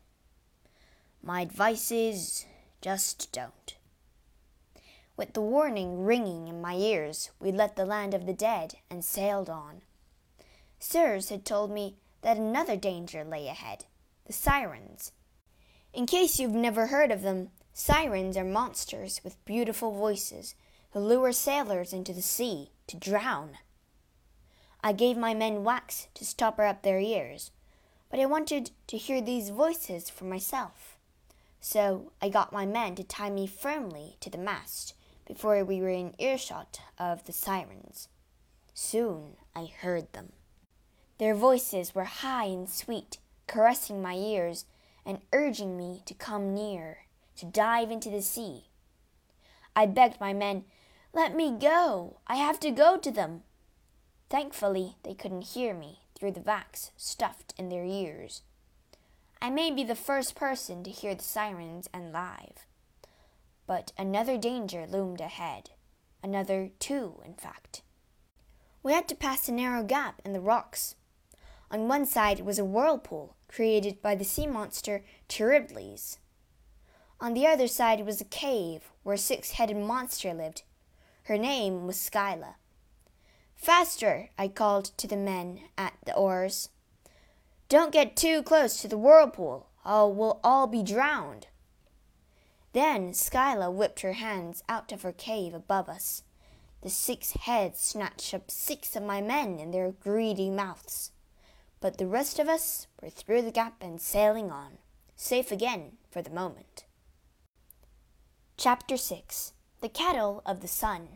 My 1.24 1.40
advice 1.40 1.92
is 1.92 2.46
just 2.82 3.32
don't. 3.32 3.78
With 5.16 5.32
the 5.32 5.42
warning 5.42 6.04
ringing 6.04 6.50
in 6.50 6.62
my 6.62 6.76
ears, 6.76 7.32
we 7.40 7.54
left 7.54 7.78
the 7.78 7.86
land 7.86 8.14
of 8.14 8.26
the 8.26 8.34
dead 8.34 8.76
and 8.90 9.06
sailed 9.06 9.50
on. 9.50 9.82
Circe 10.78 11.30
had 11.30 11.46
told 11.46 11.72
me 11.72 11.96
that 12.22 12.36
another 12.36 12.76
danger 12.76 13.24
lay 13.24 13.48
ahead 13.48 13.86
the 14.26 14.34
sirens. 14.34 15.14
In 15.94 16.06
case 16.06 16.38
you've 16.38 16.52
never 16.52 16.88
heard 16.88 17.12
of 17.12 17.22
them, 17.22 17.52
sirens 17.80 18.36
are 18.36 18.44
monsters 18.44 19.22
with 19.24 19.46
beautiful 19.46 19.92
voices 19.92 20.54
who 20.92 21.00
lure 21.00 21.32
sailors 21.32 21.94
into 21.94 22.12
the 22.12 22.22
sea 22.22 22.72
to 22.88 22.98
drown. 22.98 23.58
I 24.84 24.92
gave 24.92 25.16
my 25.16 25.34
men 25.34 25.64
wax 25.64 26.08
to 26.16 26.26
stopper 26.26 26.66
up 26.66 26.84
their 26.84 27.00
ears, 27.00 27.52
but 28.10 28.20
I 28.20 28.26
wanted 28.26 28.72
to 28.88 28.98
hear 28.98 29.22
these 29.22 29.50
voices 29.50 30.10
for 30.10 30.26
myself. 30.26 30.98
So 31.62 32.12
I 32.22 32.28
got 32.28 32.52
my 32.52 32.66
men 32.66 32.96
to 32.96 33.04
tie 33.04 33.30
me 33.30 33.48
firmly 33.48 34.18
to 34.20 34.30
the 34.30 34.38
mast 34.38 34.94
before 35.26 35.64
we 35.64 35.80
were 35.80 35.88
in 35.88 36.16
earshot 36.20 36.82
of 36.98 37.24
the 37.24 37.34
sirens. 37.34 38.10
Soon 38.74 39.38
I 39.56 39.72
heard 39.80 40.12
them. 40.12 40.34
Their 41.18 41.34
voices 41.34 41.96
were 41.96 42.04
high 42.04 42.46
and 42.46 42.70
sweet, 42.70 43.20
caressing 43.48 44.02
my 44.02 44.16
ears 44.16 44.66
and 45.06 45.20
urging 45.32 45.78
me 45.78 46.02
to 46.06 46.14
come 46.14 46.54
near, 46.54 47.06
to 47.40 47.46
dive 47.46 47.90
into 47.90 48.10
the 48.10 48.22
sea. 48.22 48.66
I 49.76 49.86
begged 49.86 50.20
my 50.20 50.34
men, 50.34 50.66
Let 51.14 51.36
me 51.36 51.56
go! 51.58 52.18
I 52.28 52.36
have 52.36 52.60
to 52.62 52.72
go 52.72 52.98
to 52.98 53.12
them! 53.12 53.44
Thankfully, 54.30 54.98
they 55.04 55.14
couldn't 55.14 55.54
hear 55.54 55.74
me 55.74 56.02
through 56.16 56.32
the 56.32 56.42
wax 56.42 56.92
stuffed 56.98 57.54
in 57.58 57.70
their 57.70 57.86
ears. 57.86 58.42
I 59.42 59.50
may 59.50 59.72
be 59.72 59.86
the 59.86 59.96
first 59.96 60.36
person 60.36 60.84
to 60.84 60.92
hear 60.92 61.16
the 61.16 61.24
sirens 61.24 61.90
and 61.94 62.12
live. 62.12 62.66
But 63.66 63.94
another 63.98 64.38
danger 64.38 64.86
loomed 64.86 65.22
ahead. 65.22 65.70
Another 66.22 66.72
two, 66.80 67.22
in 67.26 67.36
fact. 67.36 67.84
We 68.84 68.92
had 68.92 69.08
to 69.08 69.16
pass 69.16 69.48
a 69.48 69.54
narrow 69.54 69.84
gap 69.84 70.22
in 70.26 70.34
the 70.34 70.42
rocks. 70.42 70.96
On 71.72 71.88
one 71.88 72.06
side 72.06 72.42
was 72.42 72.60
a 72.60 72.66
whirlpool 72.66 73.38
created 73.48 74.02
by 74.02 74.16
the 74.16 74.26
sea 74.26 74.48
monster 74.48 75.06
Charybdis. 75.30 76.18
On 77.22 77.34
the 77.34 77.46
other 77.46 77.68
side 77.68 78.06
was 78.06 78.22
a 78.22 78.26
cave 78.26 78.92
where 79.04 79.16
a 79.16 79.18
six 79.18 79.52
headed 79.52 79.76
monster 79.76 80.34
lived. 80.34 80.64
Her 81.24 81.38
name 81.38 81.86
was 81.86 82.00
Scylla. 82.00 82.56
Faster, 83.56 84.30
I 84.38 84.48
called 84.48 84.86
to 84.98 85.06
the 85.06 85.18
men 85.18 85.60
at 85.78 85.94
the 86.06 86.16
oars. 86.16 86.70
Don't 87.68 87.92
get 87.92 88.16
too 88.16 88.42
close 88.42 88.82
to 88.82 88.88
the 88.88 88.98
whirlpool, 88.98 89.68
or 89.86 90.14
we'll 90.14 90.40
all 90.46 90.66
be 90.66 90.82
drowned. 90.82 91.48
Then 92.72 93.14
Scylla 93.14 93.70
whipped 93.70 94.00
her 94.00 94.14
hands 94.14 94.64
out 94.70 94.94
of 94.94 95.02
her 95.02 95.12
cave 95.12 95.54
above 95.54 95.90
us. 95.90 96.24
The 96.82 96.90
six 96.90 97.34
heads 97.34 97.82
snatched 97.82 98.34
up 98.34 98.50
six 98.50 98.96
of 98.96 99.04
my 99.04 99.20
men 99.20 99.60
in 99.60 99.72
their 99.72 99.92
greedy 99.92 100.50
mouths. 100.50 101.12
But 101.82 101.98
the 101.98 102.08
rest 102.08 102.40
of 102.40 102.48
us 102.48 102.88
were 103.02 103.10
through 103.10 103.42
the 103.42 103.52
gap 103.52 103.76
and 103.82 104.00
sailing 104.00 104.52
on, 104.52 104.78
safe 105.18 105.52
again 105.52 105.98
for 106.10 106.22
the 106.22 106.30
moment. 106.30 106.86
Chapter 108.62 108.98
6 108.98 109.54
The 109.80 109.88
Cattle 109.88 110.42
of 110.46 110.60
the 110.60 110.68
Sun. 110.68 111.08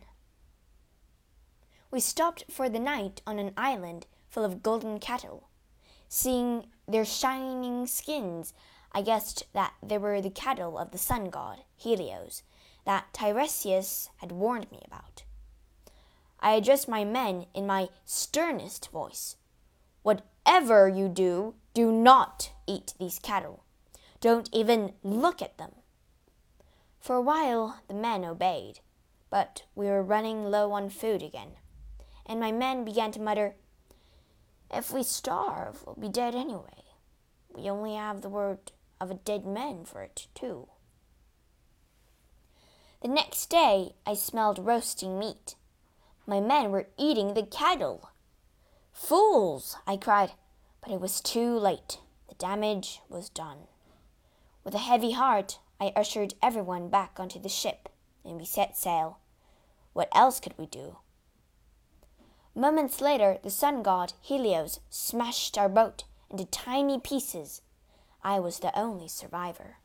We 1.91 1.99
stopped 1.99 2.45
for 2.49 2.69
the 2.69 2.79
night 2.79 3.21
on 3.27 3.37
an 3.37 3.51
island 3.57 4.05
full 4.29 4.45
of 4.45 4.63
golden 4.63 4.97
cattle. 4.97 5.49
Seeing 6.07 6.67
their 6.87 7.03
shining 7.03 7.85
skins, 7.85 8.53
I 8.93 9.01
guessed 9.01 9.43
that 9.51 9.73
they 9.85 9.97
were 9.97 10.21
the 10.21 10.29
cattle 10.29 10.77
of 10.77 10.91
the 10.91 10.97
sun 10.97 11.29
god, 11.29 11.63
Helios, 11.75 12.43
that 12.85 13.11
Tiresias 13.11 14.07
had 14.19 14.31
warned 14.31 14.71
me 14.71 14.81
about. 14.87 15.25
I 16.39 16.53
addressed 16.53 16.87
my 16.87 17.03
men 17.03 17.47
in 17.53 17.67
my 17.67 17.89
sternest 18.05 18.89
voice. 18.89 19.35
Whatever 20.01 20.87
you 20.87 21.09
do, 21.09 21.55
do 21.73 21.91
not 21.91 22.53
eat 22.67 22.93
these 23.01 23.19
cattle. 23.19 23.65
Don't 24.21 24.47
even 24.53 24.93
look 25.03 25.41
at 25.41 25.57
them. 25.57 25.73
For 27.03 27.17
a 27.17 27.21
while 27.21 27.81
the 27.89 27.93
men 27.93 28.23
obeyed, 28.23 28.79
but 29.29 29.63
we 29.75 29.87
were 29.87 30.01
running 30.01 30.45
low 30.45 30.71
on 30.71 30.89
food 30.89 31.21
again, 31.21 31.57
and 32.25 32.39
my 32.39 32.53
men 32.53 32.85
began 32.85 33.11
to 33.11 33.21
mutter, 33.21 33.55
If 34.71 34.93
we 34.93 35.03
starve, 35.03 35.83
we'll 35.85 35.97
be 35.97 36.07
dead 36.07 36.33
anyway. 36.33 36.85
We 37.53 37.69
only 37.69 37.95
have 37.95 38.21
the 38.21 38.29
word 38.29 38.71
of 39.01 39.11
a 39.11 39.15
dead 39.15 39.45
man 39.45 39.83
for 39.83 40.01
it, 40.01 40.27
too. 40.33 40.69
The 43.01 43.09
next 43.09 43.47
day 43.47 43.95
I 44.05 44.13
smelled 44.13 44.65
roasting 44.65 45.19
meat. 45.19 45.55
My 46.25 46.39
men 46.39 46.71
were 46.71 46.87
eating 46.97 47.33
the 47.33 47.43
cattle. 47.45 48.11
Fools! 48.93 49.75
I 49.85 49.97
cried, 49.97 50.31
but 50.79 50.93
it 50.93 51.01
was 51.01 51.19
too 51.19 51.59
late. 51.59 51.99
The 52.29 52.35
damage 52.35 53.01
was 53.09 53.27
done. 53.27 53.67
With 54.63 54.73
a 54.73 54.77
heavy 54.77 55.11
heart, 55.11 55.59
I 55.79 55.91
ushered 55.95 56.33
everyone 56.41 56.89
back 56.89 57.19
onto 57.19 57.39
the 57.39 57.49
ship, 57.49 57.89
and 58.23 58.37
we 58.37 58.45
set 58.45 58.77
sail. 58.77 59.19
What 59.93 60.09
else 60.13 60.39
could 60.39 60.57
we 60.57 60.65
do? 60.65 60.97
Moments 62.55 63.01
later, 63.01 63.37
the 63.41 63.49
sun 63.49 63.81
god, 63.81 64.13
Helios, 64.21 64.79
smashed 64.89 65.57
our 65.57 65.69
boat 65.69 66.03
into 66.29 66.45
tiny 66.45 66.99
pieces. 66.99 67.61
I 68.23 68.39
was 68.39 68.59
the 68.59 68.77
only 68.77 69.07
survivor. 69.07 69.77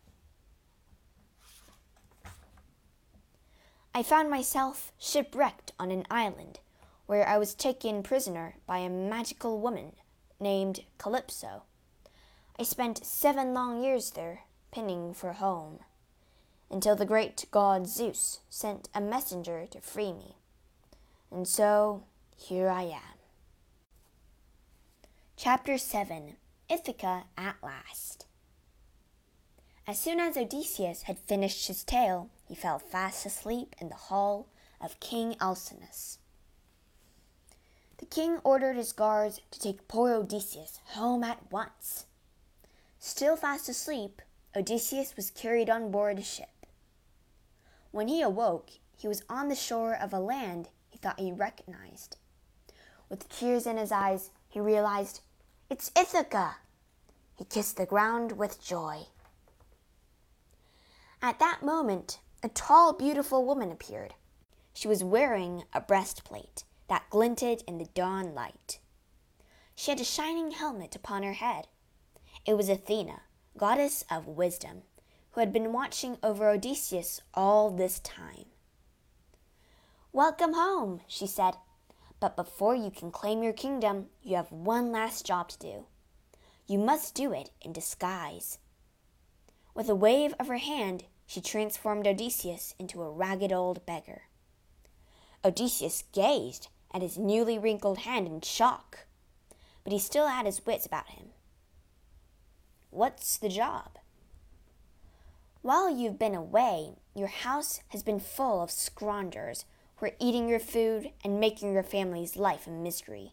I 3.94 4.02
found 4.02 4.30
myself 4.30 4.92
shipwrecked 4.98 5.72
on 5.78 5.90
an 5.90 6.04
island 6.10 6.60
where 7.06 7.26
I 7.26 7.38
was 7.38 7.54
taken 7.54 8.02
prisoner 8.02 8.56
by 8.66 8.78
a 8.78 8.90
magical 8.90 9.58
woman 9.58 9.94
named 10.38 10.84
Calypso. 10.98 11.62
I 12.58 12.62
spent 12.64 13.04
seven 13.04 13.54
long 13.54 13.82
years 13.82 14.10
there, 14.10 14.44
pinning 14.70 15.14
for 15.14 15.32
home, 15.32 15.80
until 16.70 16.96
the 16.96 17.06
great 17.06 17.44
god 17.50 17.86
Zeus 17.86 18.40
sent 18.48 18.88
a 18.94 19.00
messenger 19.00 19.66
to 19.70 19.80
free 19.80 20.12
me. 20.12 20.36
And 21.30 21.46
so 21.46 22.04
here 22.36 22.68
I 22.68 22.82
am. 22.82 23.18
Chapter 25.36 25.78
7 25.78 26.36
Ithaca 26.68 27.24
at 27.36 27.56
Last. 27.62 28.26
As 29.86 29.98
soon 29.98 30.20
as 30.20 30.36
Odysseus 30.36 31.02
had 31.02 31.18
finished 31.18 31.66
his 31.68 31.82
tale, 31.82 32.28
he 32.46 32.54
fell 32.54 32.78
fast 32.78 33.24
asleep 33.24 33.74
in 33.80 33.88
the 33.88 33.94
hall 33.94 34.48
of 34.80 35.00
King 35.00 35.34
Alcinous. 35.40 36.18
The 37.98 38.06
king 38.06 38.38
ordered 38.44 38.76
his 38.76 38.92
guards 38.92 39.40
to 39.50 39.58
take 39.58 39.88
poor 39.88 40.12
Odysseus 40.12 40.80
home 40.88 41.24
at 41.24 41.50
once. 41.50 42.06
Still 42.98 43.36
fast 43.36 43.68
asleep, 43.68 44.22
Odysseus 44.56 45.14
was 45.14 45.30
carried 45.30 45.68
on 45.68 45.90
board 45.90 46.18
a 46.18 46.22
ship. 46.22 46.66
When 47.90 48.08
he 48.08 48.22
awoke, 48.22 48.70
he 48.96 49.06
was 49.06 49.22
on 49.28 49.48
the 49.48 49.54
shore 49.54 49.94
of 49.94 50.12
a 50.12 50.18
land 50.18 50.68
he 50.88 50.98
thought 50.98 51.20
he 51.20 51.32
recognized. 51.32 52.16
With 53.08 53.28
tears 53.28 53.66
in 53.66 53.76
his 53.76 53.92
eyes, 53.92 54.30
he 54.48 54.60
realized, 54.60 55.20
It's 55.70 55.90
Ithaca! 55.96 56.56
He 57.34 57.44
kissed 57.44 57.76
the 57.76 57.86
ground 57.86 58.32
with 58.32 58.62
joy. 58.62 59.06
At 61.22 61.38
that 61.38 61.62
moment, 61.62 62.20
a 62.42 62.48
tall, 62.48 62.92
beautiful 62.92 63.44
woman 63.44 63.70
appeared. 63.70 64.14
She 64.72 64.88
was 64.88 65.02
wearing 65.04 65.64
a 65.72 65.80
breastplate 65.80 66.64
that 66.88 67.10
glinted 67.10 67.62
in 67.66 67.78
the 67.78 67.88
dawn 67.94 68.34
light. 68.34 68.78
She 69.74 69.90
had 69.90 70.00
a 70.00 70.04
shining 70.04 70.52
helmet 70.52 70.96
upon 70.96 71.22
her 71.22 71.34
head. 71.34 71.68
It 72.46 72.54
was 72.54 72.68
Athena, 72.68 73.22
goddess 73.58 74.04
of 74.10 74.26
wisdom, 74.28 74.82
who 75.32 75.40
had 75.40 75.52
been 75.52 75.72
watching 75.72 76.16
over 76.22 76.48
Odysseus 76.48 77.20
all 77.34 77.70
this 77.70 77.98
time. 77.98 78.46
Welcome 80.12 80.54
home, 80.54 81.00
she 81.08 81.26
said. 81.26 81.54
But 82.20 82.36
before 82.36 82.74
you 82.74 82.90
can 82.90 83.10
claim 83.10 83.42
your 83.42 83.52
kingdom, 83.52 84.06
you 84.22 84.36
have 84.36 84.50
one 84.50 84.90
last 84.90 85.26
job 85.26 85.48
to 85.50 85.58
do. 85.58 85.86
You 86.66 86.78
must 86.78 87.14
do 87.14 87.32
it 87.32 87.50
in 87.60 87.72
disguise. 87.72 88.58
With 89.74 89.88
a 89.88 89.94
wave 89.94 90.34
of 90.38 90.48
her 90.48 90.58
hand, 90.58 91.04
she 91.26 91.40
transformed 91.40 92.06
Odysseus 92.06 92.74
into 92.78 93.02
a 93.02 93.10
ragged 93.10 93.52
old 93.52 93.84
beggar. 93.84 94.22
Odysseus 95.44 96.04
gazed 96.12 96.68
at 96.92 97.02
his 97.02 97.18
newly 97.18 97.58
wrinkled 97.58 97.98
hand 97.98 98.26
in 98.26 98.40
shock, 98.40 99.06
but 99.84 99.92
he 99.92 99.98
still 99.98 100.28
had 100.28 100.46
his 100.46 100.64
wits 100.64 100.86
about 100.86 101.10
him. 101.10 101.30
What's 102.90 103.36
the 103.36 103.48
job? 103.48 103.98
While 105.62 105.90
you've 105.90 106.18
been 106.18 106.34
away, 106.34 106.94
your 107.14 107.28
house 107.28 107.80
has 107.88 108.02
been 108.02 108.20
full 108.20 108.62
of 108.62 108.70
scroungers 108.70 109.64
who 109.96 110.06
are 110.06 110.12
eating 110.18 110.48
your 110.48 110.60
food 110.60 111.10
and 111.24 111.40
making 111.40 111.74
your 111.74 111.82
family's 111.82 112.36
life 112.36 112.66
a 112.66 112.70
misery. 112.70 113.32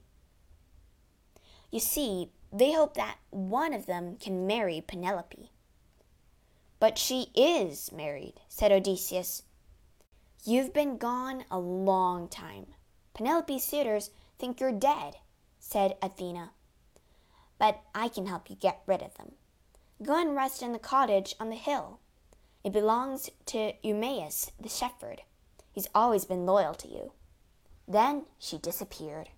You 1.72 1.80
see, 1.80 2.32
they 2.52 2.74
hope 2.74 2.96
that 2.96 3.18
one 3.30 3.74
of 3.74 3.86
them 3.86 4.18
can 4.18 4.48
marry 4.48 4.84
Penelope. 4.86 5.52
But 6.80 6.98
she 6.98 7.28
is 7.36 7.92
married, 7.92 8.36
said 8.50 8.72
Odysseus. 8.72 9.44
You've 10.44 10.74
been 10.74 10.98
gone 10.98 11.46
a 11.50 11.60
long 11.60 12.28
time. 12.28 12.68
Penelope's 13.14 13.64
suitors 13.64 14.12
think 14.38 14.60
you're 14.60 14.72
dead, 14.72 15.16
said 15.60 15.96
Athena. 16.02 16.52
But 17.58 17.82
I 17.94 18.10
can 18.10 18.26
help 18.28 18.50
you 18.50 18.56
get 18.56 18.82
rid 18.86 19.02
of 19.02 19.16
them. 19.16 19.34
Go 20.04 20.20
and 20.20 20.36
rest 20.36 20.62
in 20.62 20.74
the 20.74 20.80
cottage 20.80 21.36
on 21.40 21.50
the 21.50 21.56
hill. 21.56 22.00
It 22.64 22.74
belongs 22.74 23.30
to 23.48 23.74
Eumaeus 23.82 24.52
the 24.60 24.68
shepherd. 24.68 25.22
He's 25.72 25.88
always 25.96 26.26
been 26.26 26.46
loyal 26.46 26.74
to 26.76 26.88
you. 26.88 27.14
Then 27.88 28.26
she 28.38 28.58
disappeared. 28.58 29.30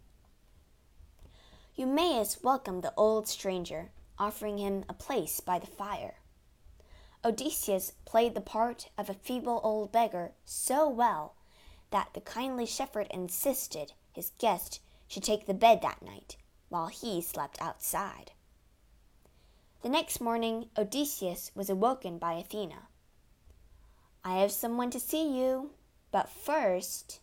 Eumaeus 1.76 2.42
welcomed 2.42 2.82
the 2.84 2.94
old 2.98 3.28
stranger, 3.28 3.92
offering 4.18 4.58
him 4.58 4.84
a 4.90 4.94
place 4.94 5.40
by 5.40 5.60
the 5.60 5.68
fire. 5.68 6.16
Odysseus 7.24 7.94
played 8.06 8.34
the 8.34 8.42
part 8.42 8.90
of 8.98 9.10
a 9.10 9.14
feeble 9.14 9.62
old 9.64 9.92
beggar 9.92 10.32
so 10.44 10.90
well 10.90 11.36
that 11.92 12.10
the 12.14 12.22
kindly 12.22 12.66
shepherd 12.66 13.08
insisted 13.12 13.94
his 14.12 14.32
guest 14.40 14.80
should 15.08 15.24
take 15.24 15.46
the 15.46 15.54
bed 15.54 15.82
that 15.82 16.02
night, 16.02 16.38
while 16.70 16.88
he 16.88 17.22
slept 17.22 17.62
outside. 17.62 18.32
The 19.88 19.94
next 19.94 20.20
morning, 20.20 20.68
Odysseus 20.78 21.50
was 21.56 21.70
awoken 21.70 22.18
by 22.18 22.34
Athena. 22.34 22.90
I 24.22 24.40
have 24.40 24.52
someone 24.52 24.90
to 24.90 25.00
see 25.00 25.40
you, 25.40 25.72
but 26.12 26.28
first. 26.28 27.22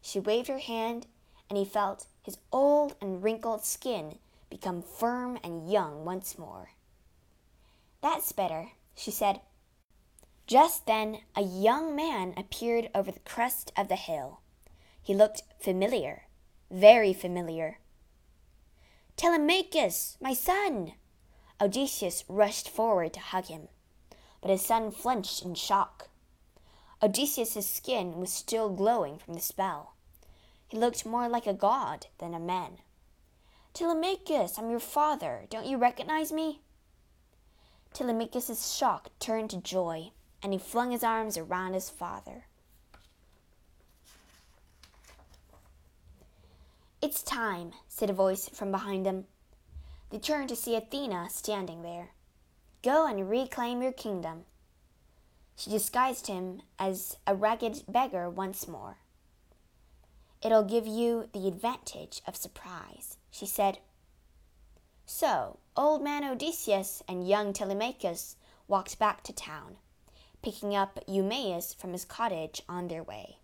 She 0.00 0.20
waved 0.20 0.46
her 0.46 0.60
hand, 0.60 1.08
and 1.50 1.58
he 1.58 1.64
felt 1.64 2.06
his 2.22 2.38
old 2.52 2.94
and 3.00 3.20
wrinkled 3.20 3.64
skin 3.64 4.20
become 4.48 4.80
firm 4.80 5.40
and 5.42 5.68
young 5.68 6.04
once 6.04 6.38
more. 6.38 6.70
That's 8.00 8.30
better, 8.30 8.68
she 8.94 9.10
said. 9.10 9.40
Just 10.46 10.86
then, 10.86 11.22
a 11.34 11.42
young 11.42 11.96
man 11.96 12.32
appeared 12.36 12.90
over 12.94 13.10
the 13.10 13.18
crest 13.18 13.72
of 13.76 13.88
the 13.88 13.96
hill. 13.96 14.38
He 15.02 15.14
looked 15.14 15.42
familiar, 15.58 16.28
very 16.70 17.12
familiar. 17.12 17.80
Telemachus, 19.16 20.16
my 20.20 20.32
son! 20.32 20.92
Odysseus 21.62 22.24
rushed 22.28 22.68
forward 22.68 23.12
to 23.12 23.20
hug 23.20 23.46
him, 23.46 23.68
but 24.40 24.50
his 24.50 24.64
son 24.64 24.90
flinched 24.90 25.44
in 25.44 25.54
shock. 25.54 26.08
Odysseus's 27.00 27.68
skin 27.68 28.18
was 28.18 28.32
still 28.32 28.68
glowing 28.68 29.16
from 29.16 29.34
the 29.34 29.40
spell. 29.40 29.94
He 30.66 30.76
looked 30.76 31.06
more 31.06 31.28
like 31.28 31.46
a 31.46 31.54
god 31.54 32.08
than 32.18 32.34
a 32.34 32.40
man. 32.40 32.78
Telemachus, 33.74 34.58
I'm 34.58 34.70
your 34.70 34.80
father. 34.80 35.46
Don't 35.50 35.66
you 35.66 35.76
recognize 35.76 36.32
me? 36.32 36.62
Telemachus's 37.94 38.74
shock 38.74 39.10
turned 39.20 39.50
to 39.50 39.58
joy, 39.58 40.10
and 40.42 40.52
he 40.52 40.58
flung 40.58 40.90
his 40.90 41.04
arms 41.04 41.38
around 41.38 41.74
his 41.74 41.88
father. 41.88 42.46
It's 47.00 47.22
time, 47.22 47.72
said 47.86 48.10
a 48.10 48.14
voice 48.14 48.48
from 48.48 48.72
behind 48.72 49.06
them. 49.06 49.26
They 50.12 50.18
turned 50.18 50.50
to 50.50 50.56
see 50.56 50.76
Athena 50.76 51.30
standing 51.30 51.80
there. 51.80 52.10
Go 52.82 53.06
and 53.06 53.30
reclaim 53.30 53.80
your 53.80 53.92
kingdom. 53.92 54.44
she 55.56 55.70
disguised 55.70 56.26
him 56.26 56.60
as 56.78 57.16
a 57.26 57.34
ragged 57.34 57.84
beggar 57.88 58.28
once 58.28 58.68
more. 58.68 58.98
It'll 60.42 60.64
give 60.64 60.86
you 60.86 61.30
the 61.32 61.48
advantage 61.48 62.20
of 62.26 62.36
surprise, 62.36 63.16
she 63.30 63.46
said. 63.46 63.78
So, 65.06 65.60
old 65.78 66.02
man 66.02 66.24
Odysseus 66.24 67.02
and 67.08 67.26
young 67.26 67.54
Telemachus 67.54 68.36
walked 68.68 68.98
back 68.98 69.22
to 69.22 69.32
town, 69.32 69.78
picking 70.42 70.76
up 70.76 70.98
Eumaeus 71.06 71.72
from 71.72 71.92
his 71.92 72.04
cottage 72.04 72.60
on 72.68 72.88
their 72.88 73.02
way. 73.02 73.38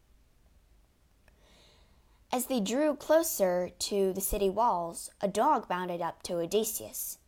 As 2.30 2.44
they 2.46 2.60
drew 2.60 2.94
closer 2.94 3.70
to 3.78 4.12
the 4.12 4.20
city 4.20 4.50
walls, 4.50 5.10
a 5.22 5.28
dog 5.28 5.66
bounded 5.66 6.02
up 6.02 6.22
to 6.24 6.40
Odysseus, 6.40 7.18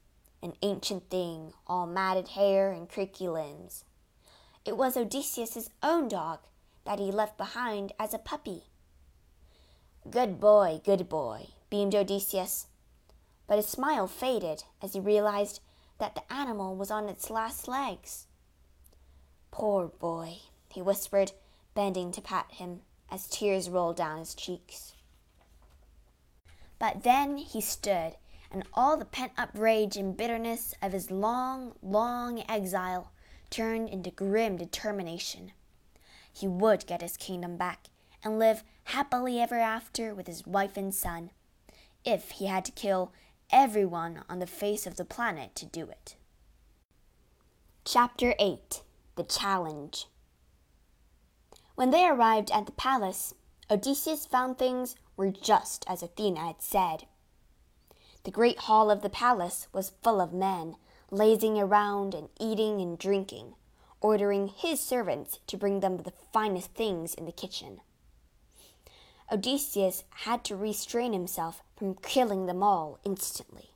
an 0.42 0.52
ancient 0.60 1.08
thing, 1.08 1.54
all 1.66 1.86
matted 1.86 2.28
hair 2.28 2.70
and 2.70 2.86
creaky 2.86 3.26
limbs. 3.26 3.84
It 4.66 4.76
was 4.76 4.98
Odysseus's 4.98 5.70
own 5.82 6.08
dog 6.08 6.40
that 6.84 6.98
he 6.98 7.10
left 7.10 7.38
behind 7.38 7.92
as 7.98 8.12
a 8.12 8.18
puppy. 8.18 8.64
Good 10.08 10.38
boy, 10.38 10.82
good 10.84 11.08
boy, 11.08 11.48
beamed 11.70 11.94
Odysseus. 11.94 12.66
But 13.46 13.56
his 13.56 13.68
smile 13.68 14.06
faded 14.06 14.64
as 14.82 14.92
he 14.92 15.00
realized 15.00 15.60
that 15.98 16.14
the 16.14 16.30
animal 16.30 16.76
was 16.76 16.90
on 16.90 17.08
its 17.08 17.30
last 17.30 17.66
legs. 17.66 18.26
Poor 19.50 19.88
boy, 19.88 20.40
he 20.68 20.82
whispered, 20.82 21.32
bending 21.74 22.12
to 22.12 22.20
pat 22.20 22.52
him 22.52 22.82
as 23.11 23.27
tears 23.29 23.68
rolled 23.68 23.96
down 23.96 24.18
his 24.18 24.35
cheeks. 24.35 24.94
But 26.79 27.03
then 27.03 27.37
he 27.37 27.61
stood, 27.61 28.16
and 28.51 28.64
all 28.75 28.96
the 28.96 29.05
pent 29.05 29.33
up 29.37 29.51
rage 29.55 29.96
and 29.96 30.16
bitterness 30.16 30.75
of 30.81 30.92
his 30.92 31.11
long, 31.11 31.75
long 31.83 32.42
exile 32.49 33.12
turned 33.51 33.88
into 33.88 34.11
grim 34.11 34.57
determination. 34.57 35.53
He 36.33 36.49
would 36.49 36.87
get 36.87 37.03
his 37.03 37.16
kingdom 37.16 37.57
back 37.57 37.87
and 38.23 38.38
live 38.38 38.64
happily 38.85 39.40
ever 39.40 39.59
after 39.59 40.14
with 40.14 40.27
his 40.27 40.46
wife 40.46 40.77
and 40.77 40.94
son, 40.94 41.31
if 42.05 42.31
he 42.33 42.46
had 42.46 42.64
to 42.64 42.73
kill 42.73 43.12
everyone 43.51 44.23
on 44.29 44.38
the 44.38 44.46
face 44.46 44.87
of 44.87 44.96
the 44.96 45.05
planet 45.05 45.55
to 45.57 45.66
do 45.66 45.88
it. 45.88 46.16
Chapter 47.85 48.35
8 48.38 48.83
The 49.16 49.25
Challenge 49.25 50.07
When 51.81 51.93
they 51.93 52.07
arrived 52.07 52.51
at 52.51 52.66
the 52.66 52.73
palace, 52.73 53.33
Odysseus 53.71 54.27
found 54.27 54.59
things 54.59 54.97
were 55.16 55.31
just 55.31 55.83
as 55.88 56.03
Athena 56.03 56.38
had 56.40 56.61
said. 56.61 57.07
The 58.25 58.31
great 58.31 58.59
hall 58.59 58.90
of 58.90 59.01
the 59.01 59.09
palace 59.09 59.66
was 59.73 59.95
full 60.03 60.21
of 60.21 60.35
men, 60.35 60.77
lazing 61.11 61.59
around 61.59 62.12
and 62.12 62.29
eating 62.38 62.83
and 62.83 62.99
drinking, 62.99 63.55
ordering 64.03 64.49
his 64.49 64.79
servants 64.79 65.40
to 65.47 65.57
bring 65.57 65.81
them 65.81 66.03
the 66.03 66.12
finest 66.35 66.75
things 66.75 67.14
in 67.14 67.25
the 67.25 67.33
kitchen. 67.33 67.81
Odysseus 69.33 70.05
had 70.27 70.45
to 70.45 70.57
restrain 70.57 71.14
himself 71.14 71.62
from 71.79 71.95
killing 71.95 72.45
them 72.45 72.62
all 72.62 72.99
instantly. 73.05 73.71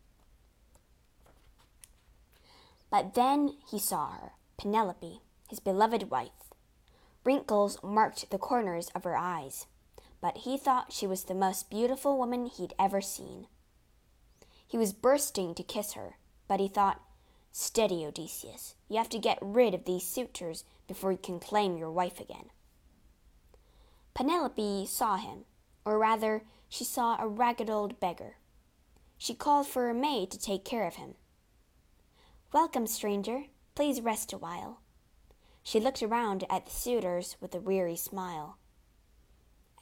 But 2.90 3.14
then 3.14 3.56
he 3.66 3.78
saw 3.78 4.10
her, 4.10 4.32
Penelope, 4.58 5.22
his 5.48 5.58
beloved 5.58 6.10
wife. 6.10 6.43
Wrinkles 7.24 7.78
marked 7.82 8.30
the 8.30 8.38
corners 8.38 8.90
of 8.94 9.04
her 9.04 9.16
eyes, 9.16 9.66
but 10.20 10.38
he 10.38 10.58
thought 10.58 10.92
she 10.92 11.06
was 11.06 11.24
the 11.24 11.34
most 11.34 11.70
beautiful 11.70 12.18
woman 12.18 12.46
he'd 12.46 12.74
ever 12.78 13.00
seen. 13.00 13.46
He 14.66 14.76
was 14.76 14.92
bursting 14.92 15.54
to 15.54 15.62
kiss 15.62 15.94
her, 15.94 16.16
but 16.48 16.60
he 16.60 16.68
thought, 16.68 17.00
Steady, 17.50 18.04
Odysseus. 18.04 18.74
You 18.88 18.98
have 18.98 19.08
to 19.10 19.18
get 19.18 19.38
rid 19.40 19.74
of 19.74 19.84
these 19.84 20.02
suitors 20.02 20.64
before 20.88 21.12
you 21.12 21.18
can 21.18 21.38
claim 21.38 21.78
your 21.78 21.90
wife 21.90 22.20
again. 22.20 22.50
Penelope 24.12 24.86
saw 24.86 25.16
him, 25.16 25.44
or 25.84 25.98
rather, 25.98 26.42
she 26.68 26.84
saw 26.84 27.16
a 27.18 27.28
ragged 27.28 27.70
old 27.70 28.00
beggar. 28.00 28.36
She 29.16 29.34
called 29.34 29.66
for 29.66 29.88
a 29.88 29.94
maid 29.94 30.30
to 30.32 30.38
take 30.38 30.64
care 30.64 30.86
of 30.86 30.96
him. 30.96 31.14
Welcome, 32.52 32.86
stranger. 32.86 33.44
Please 33.74 34.00
rest 34.00 34.32
a 34.32 34.38
while. 34.38 34.80
She 35.64 35.80
looked 35.80 36.02
around 36.02 36.44
at 36.50 36.66
the 36.66 36.70
suitors 36.70 37.36
with 37.40 37.54
a 37.54 37.58
weary 37.58 37.96
smile. 37.96 38.58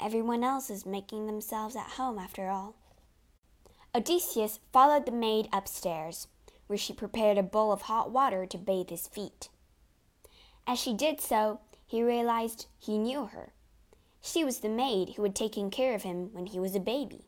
Everyone 0.01 0.45
else 0.45 0.71
is 0.71 0.87
making 0.87 1.27
themselves 1.27 1.75
at 1.75 1.99
home 1.99 2.19
after 2.19 2.49
all. 2.49 2.77
Odysseus 3.95 4.61
followed 4.73 5.05
the 5.05 5.13
maid 5.13 5.49
upstairs, 5.53 6.29
where 6.69 6.79
she 6.79 6.93
prepared 6.93 7.37
a 7.37 7.43
bowl 7.43 7.73
of 7.73 7.83
hot 7.83 8.11
water 8.11 8.47
to 8.47 8.57
bathe 8.57 8.91
his 8.91 9.09
feet. 9.09 9.49
As 10.67 10.79
she 10.79 10.95
did 10.95 11.21
so, 11.21 11.61
he 11.85 12.03
realized 12.03 12.67
he 12.79 12.97
knew 12.97 13.27
her. 13.27 13.53
She 14.23 14.45
was 14.45 14.61
the 14.61 14.69
maid 14.69 15.11
who 15.11 15.25
had 15.25 15.35
taken 15.35 15.69
care 15.69 15.95
of 15.95 16.05
him 16.05 16.33
when 16.33 16.47
he 16.47 16.61
was 16.61 16.77
a 16.77 16.81
baby. 16.81 17.27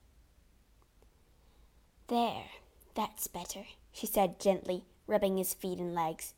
There, 2.07 2.47
that's 2.95 3.27
better, 3.27 3.67
she 3.93 4.07
said 4.07 4.38
gently, 4.38 4.85
rubbing 5.09 5.38
his 5.38 5.55
feet 5.55 5.81
and 5.81 5.93
legs. 5.93 6.35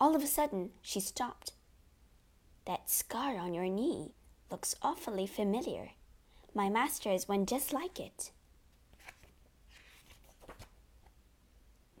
All 0.00 0.14
of 0.14 0.22
a 0.22 0.28
sudden, 0.28 0.70
she 0.80 1.00
stopped. 1.00 1.52
That 2.66 2.88
scar 2.88 3.36
on 3.36 3.52
your 3.52 3.66
knee 3.66 4.12
looks 4.50 4.76
awfully 4.80 5.26
familiar. 5.26 5.90
My 6.54 6.68
master 6.68 7.10
has 7.10 7.26
one 7.26 7.46
just 7.46 7.72
like 7.72 7.98
it. 7.98 8.30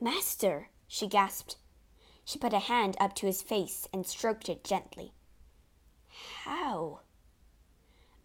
Master, 0.00 0.68
she 0.86 1.08
gasped. 1.08 1.56
She 2.24 2.38
put 2.38 2.52
a 2.52 2.60
hand 2.60 2.96
up 3.00 3.14
to 3.16 3.26
his 3.26 3.42
face 3.42 3.88
and 3.92 4.06
stroked 4.06 4.48
it 4.48 4.62
gently. 4.62 5.12
How? 6.44 7.00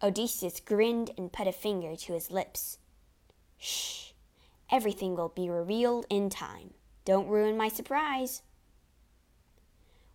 Odysseus 0.00 0.60
grinned 0.60 1.10
and 1.18 1.32
put 1.32 1.48
a 1.48 1.52
finger 1.52 1.96
to 1.96 2.12
his 2.12 2.30
lips. 2.30 2.78
Shh! 3.58 4.12
Everything 4.70 5.16
will 5.16 5.30
be 5.30 5.50
revealed 5.50 6.06
in 6.08 6.30
time. 6.30 6.74
Don't 7.04 7.28
ruin 7.28 7.56
my 7.56 7.68
surprise. 7.68 8.42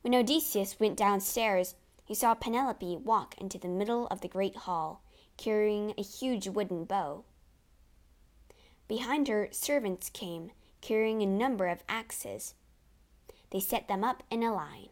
When 0.01 0.15
Odysseus 0.15 0.79
went 0.79 0.97
downstairs, 0.97 1.75
he 2.05 2.15
saw 2.15 2.33
Penelope 2.33 2.97
walk 2.97 3.35
into 3.37 3.57
the 3.57 3.67
middle 3.67 4.07
of 4.07 4.21
the 4.21 4.27
great 4.27 4.55
hall, 4.55 5.03
carrying 5.37 5.93
a 5.97 6.01
huge 6.01 6.47
wooden 6.47 6.85
bow. 6.85 7.23
Behind 8.87 9.27
her, 9.27 9.49
servants 9.51 10.09
came, 10.09 10.51
carrying 10.81 11.21
a 11.21 11.27
number 11.27 11.67
of 11.67 11.83
axes. 11.87 12.55
They 13.51 13.59
set 13.59 13.87
them 13.87 14.03
up 14.03 14.23
in 14.31 14.41
a 14.41 14.53
line. 14.53 14.89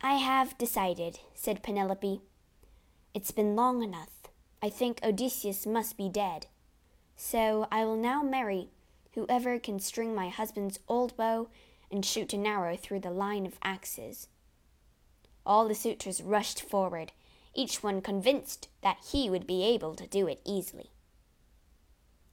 I 0.00 0.14
have 0.14 0.58
decided, 0.58 1.18
said 1.34 1.62
Penelope. 1.62 2.20
It's 3.14 3.30
been 3.30 3.56
long 3.56 3.82
enough. 3.82 4.10
I 4.62 4.68
think 4.68 5.00
Odysseus 5.02 5.66
must 5.66 5.96
be 5.96 6.08
dead. 6.08 6.46
So 7.16 7.66
I 7.70 7.84
will 7.84 7.96
now 7.96 8.22
marry 8.22 8.68
whoever 9.14 9.58
can 9.58 9.78
string 9.78 10.14
my 10.14 10.28
husband's 10.28 10.78
old 10.88 11.16
bow 11.16 11.48
and 11.90 12.04
shoot 12.04 12.32
an 12.32 12.46
arrow 12.46 12.76
through 12.76 13.00
the 13.00 13.10
line 13.10 13.46
of 13.46 13.58
axes. 13.62 14.28
All 15.46 15.68
the 15.68 15.74
suitors 15.74 16.22
rushed 16.22 16.60
forward, 16.60 17.12
each 17.54 17.82
one 17.82 18.00
convinced 18.00 18.68
that 18.82 18.98
he 19.12 19.30
would 19.30 19.46
be 19.46 19.64
able 19.64 19.94
to 19.94 20.06
do 20.06 20.26
it 20.26 20.40
easily. 20.44 20.90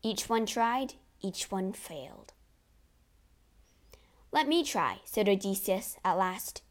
Each 0.01 0.27
one 0.27 0.45
tried, 0.45 0.95
each 1.21 1.51
one 1.51 1.73
failed. 1.73 2.33
Let 4.31 4.47
me 4.47 4.63
try, 4.63 5.01
said 5.05 5.27
Odysseus 5.27 5.97
at 6.03 6.17
last. 6.17 6.61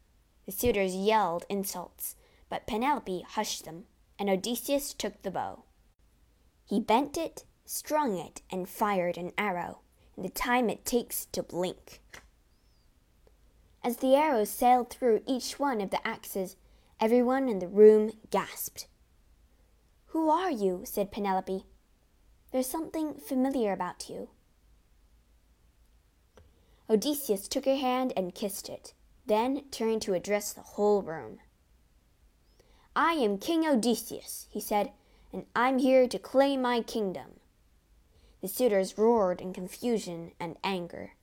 The 0.45 0.51
suitors 0.51 0.95
yelled 0.95 1.45
insults, 1.47 2.15
but 2.49 2.67
Penelope 2.67 3.25
hushed 3.29 3.65
them, 3.65 3.85
and 4.17 4.29
Odysseus 4.29 4.93
took 4.93 5.21
the 5.21 5.31
bow. 5.31 5.63
He 6.65 6.79
bent 6.79 7.17
it, 7.17 7.45
strung 7.65 8.17
it, 8.17 8.41
and 8.51 8.67
fired 8.67 9.17
an 9.17 9.31
arrow 9.37 9.79
in 10.17 10.23
the 10.23 10.29
time 10.29 10.69
it 10.69 10.85
takes 10.85 11.25
to 11.25 11.43
blink. 11.43 12.01
As 13.83 13.97
the 13.97 14.15
arrows 14.15 14.49
sailed 14.49 14.89
through 14.89 15.23
each 15.25 15.57
one 15.57 15.81
of 15.81 15.89
the 15.89 16.05
axes, 16.07 16.55
everyone 16.99 17.49
in 17.49 17.59
the 17.59 17.67
room 17.67 18.11
gasped. 18.29 18.87
Who 20.07 20.29
are 20.29 20.51
you? 20.51 20.83
said 20.85 21.11
Penelope. 21.11 21.65
There's 22.51 22.67
something 22.67 23.15
familiar 23.15 23.71
about 23.71 24.09
you. 24.09 24.29
Odysseus 26.89 27.47
took 27.47 27.65
her 27.65 27.77
hand 27.77 28.11
and 28.17 28.35
kissed 28.35 28.67
it, 28.67 28.93
then 29.25 29.63
turned 29.71 30.01
to 30.03 30.13
address 30.13 30.51
the 30.51 30.61
whole 30.61 31.01
room. 31.01 31.39
I 32.95 33.13
am 33.13 33.37
King 33.37 33.65
Odysseus, 33.65 34.47
he 34.51 34.59
said, 34.59 34.91
and 35.31 35.45
I'm 35.55 35.79
here 35.79 36.07
to 36.07 36.19
claim 36.19 36.61
my 36.61 36.81
kingdom. 36.81 37.39
The 38.41 38.49
suitors 38.49 38.97
roared 38.97 39.39
in 39.39 39.53
confusion 39.53 40.33
and 40.39 40.57
anger. 40.63 41.13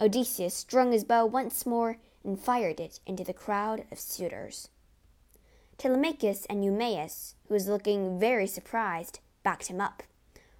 Odysseus 0.00 0.54
strung 0.54 0.92
his 0.92 1.04
bow 1.04 1.26
once 1.26 1.66
more 1.66 1.98
and 2.24 2.38
fired 2.38 2.80
it 2.80 3.00
into 3.06 3.24
the 3.24 3.32
crowd 3.32 3.84
of 3.90 3.98
suitors. 3.98 4.68
Telemachus 5.78 6.46
and 6.46 6.64
Eumaeus, 6.64 7.34
who 7.48 7.54
was 7.54 7.68
looking 7.68 8.18
very 8.18 8.46
surprised, 8.46 9.20
backed 9.42 9.66
him 9.66 9.80
up, 9.80 10.02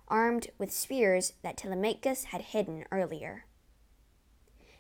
armed 0.09 0.49
with 0.59 0.73
spears 0.73 1.35
that 1.43 1.57
Telemachus 1.57 2.25
had 2.25 2.43
hidden 2.43 2.85
earlier. 2.91 3.47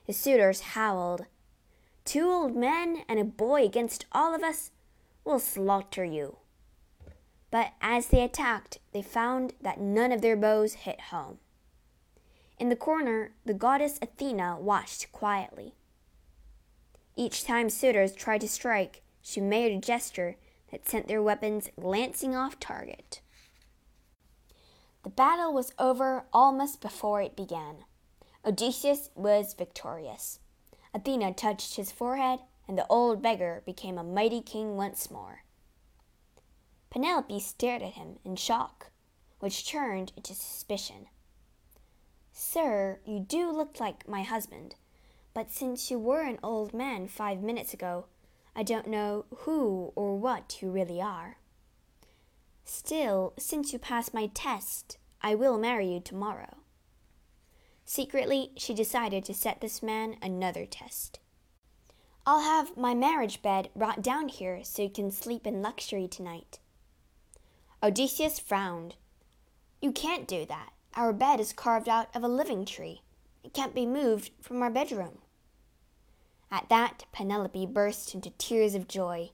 The 0.06 0.12
suitors 0.12 0.60
howled. 0.60 1.26
Two 2.04 2.28
old 2.28 2.56
men 2.56 3.04
and 3.08 3.20
a 3.20 3.24
boy 3.24 3.64
against 3.64 4.06
all 4.10 4.34
of 4.34 4.42
us? 4.42 4.72
We'll 5.24 5.38
slaughter 5.38 6.04
you. 6.04 6.38
But 7.52 7.72
as 7.80 8.08
they 8.08 8.24
attacked, 8.24 8.78
they 8.92 9.02
found 9.02 9.52
that 9.60 9.80
none 9.80 10.10
of 10.10 10.22
their 10.22 10.36
bows 10.36 10.72
hit 10.72 11.00
home. 11.00 11.38
In 12.58 12.68
the 12.68 12.76
corner, 12.76 13.32
the 13.44 13.54
goddess 13.54 13.98
Athena 14.00 14.58
watched 14.60 15.10
quietly. 15.12 15.74
Each 17.16 17.44
time 17.44 17.70
suitors 17.70 18.14
tried 18.14 18.40
to 18.42 18.48
strike, 18.48 19.02
she 19.20 19.40
made 19.40 19.72
a 19.72 19.80
gesture 19.80 20.36
that 20.70 20.88
sent 20.88 21.08
their 21.08 21.22
weapons 21.22 21.68
glancing 21.78 22.34
off 22.34 22.58
target. 22.58 23.20
The 25.02 25.10
battle 25.10 25.52
was 25.52 25.72
over 25.78 26.24
almost 26.32 26.80
before 26.80 27.20
it 27.20 27.36
began. 27.36 27.84
Odysseus 28.44 29.10
was 29.14 29.54
victorious. 29.54 30.38
Athena 30.94 31.34
touched 31.34 31.76
his 31.76 31.92
forehead, 31.92 32.40
and 32.68 32.78
the 32.78 32.86
old 32.88 33.22
beggar 33.22 33.62
became 33.66 33.98
a 33.98 34.04
mighty 34.04 34.40
king 34.40 34.76
once 34.76 35.10
more. 35.10 35.44
Penelope 36.90 37.40
stared 37.40 37.82
at 37.82 37.94
him 37.94 38.18
in 38.24 38.36
shock, 38.36 38.90
which 39.40 39.68
turned 39.68 40.12
into 40.16 40.34
suspicion. 40.34 41.06
Sir, 42.32 42.98
you 43.04 43.20
do 43.20 43.50
look 43.52 43.78
like 43.78 44.08
my 44.08 44.22
husband, 44.22 44.74
but 45.34 45.50
since 45.50 45.90
you 45.90 45.98
were 45.98 46.22
an 46.22 46.38
old 46.42 46.72
man 46.72 47.06
five 47.06 47.42
minutes 47.42 47.74
ago, 47.74 48.06
I 48.56 48.62
don't 48.62 48.86
know 48.86 49.26
who 49.38 49.92
or 49.94 50.16
what 50.16 50.60
you 50.60 50.70
really 50.70 51.00
are. 51.00 51.36
Still, 52.64 53.34
since 53.38 53.72
you 53.72 53.78
passed 53.78 54.14
my 54.14 54.30
test, 54.32 54.96
I 55.20 55.34
will 55.34 55.58
marry 55.58 55.92
you 55.92 56.00
tomorrow. 56.00 56.56
Secretly, 57.84 58.52
she 58.56 58.74
decided 58.74 59.24
to 59.24 59.34
set 59.34 59.60
this 59.60 59.82
man 59.82 60.16
another 60.22 60.64
test. 60.64 61.18
I'll 62.24 62.40
have 62.40 62.76
my 62.76 62.94
marriage 62.94 63.42
bed 63.42 63.68
brought 63.74 64.00
down 64.00 64.28
here 64.28 64.60
so 64.62 64.82
you 64.82 64.90
can 64.90 65.10
sleep 65.10 65.46
in 65.46 65.60
luxury 65.60 66.08
tonight. 66.08 66.60
Odysseus 67.82 68.38
frowned. 68.38 68.94
You 69.80 69.92
can't 69.92 70.28
do 70.28 70.46
that. 70.46 70.70
Our 70.94 71.12
bed 71.12 71.40
is 71.40 71.52
carved 71.52 71.88
out 71.88 72.14
of 72.14 72.22
a 72.22 72.28
living 72.28 72.64
tree. 72.64 73.00
It 73.42 73.54
can't 73.54 73.74
be 73.74 73.86
moved 73.86 74.30
from 74.40 74.62
our 74.62 74.70
bedroom. 74.70 75.18
At 76.50 76.68
that, 76.68 77.04
Penelope 77.12 77.66
burst 77.66 78.14
into 78.14 78.30
tears 78.30 78.74
of 78.74 78.88
joy. 78.88 79.30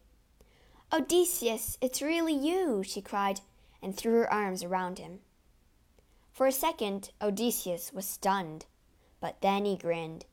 Odysseus, 0.92 1.76
it's 1.80 2.00
really 2.00 2.32
you, 2.32 2.82
she 2.84 3.02
cried, 3.02 3.40
and 3.82 3.96
threw 3.96 4.12
her 4.14 4.32
arms 4.32 4.62
around 4.62 4.98
him. 4.98 5.18
For 6.32 6.46
a 6.46 6.52
second, 6.52 7.10
Odysseus 7.20 7.92
was 7.92 8.06
stunned, 8.06 8.66
but 9.20 9.40
then 9.40 9.64
he 9.64 9.76
grinned. 9.76 10.24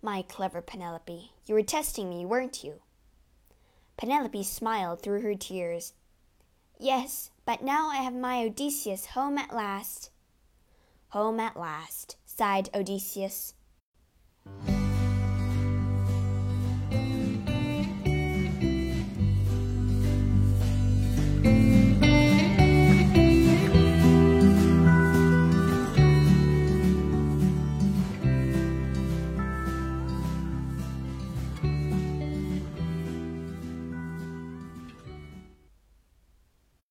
My 0.00 0.22
clever 0.22 0.62
Penelope, 0.62 1.32
you 1.44 1.54
were 1.54 1.62
testing 1.62 2.08
me, 2.08 2.24
weren't 2.24 2.62
you? 2.62 2.80
Penelope 3.96 4.44
smiled 4.44 5.02
through 5.02 5.22
her 5.22 5.34
tears. 5.34 5.92
Yes, 6.78 7.32
but 7.44 7.62
now 7.62 7.88
I 7.88 7.96
have 7.96 8.14
my 8.14 8.44
Odysseus 8.44 9.06
home 9.06 9.36
at 9.36 9.54
last. 9.54 10.10
Home 11.12 11.40
at 11.40 11.56
last, 11.56 12.16
sighed 12.24 12.68
Odysseus. 12.72 13.54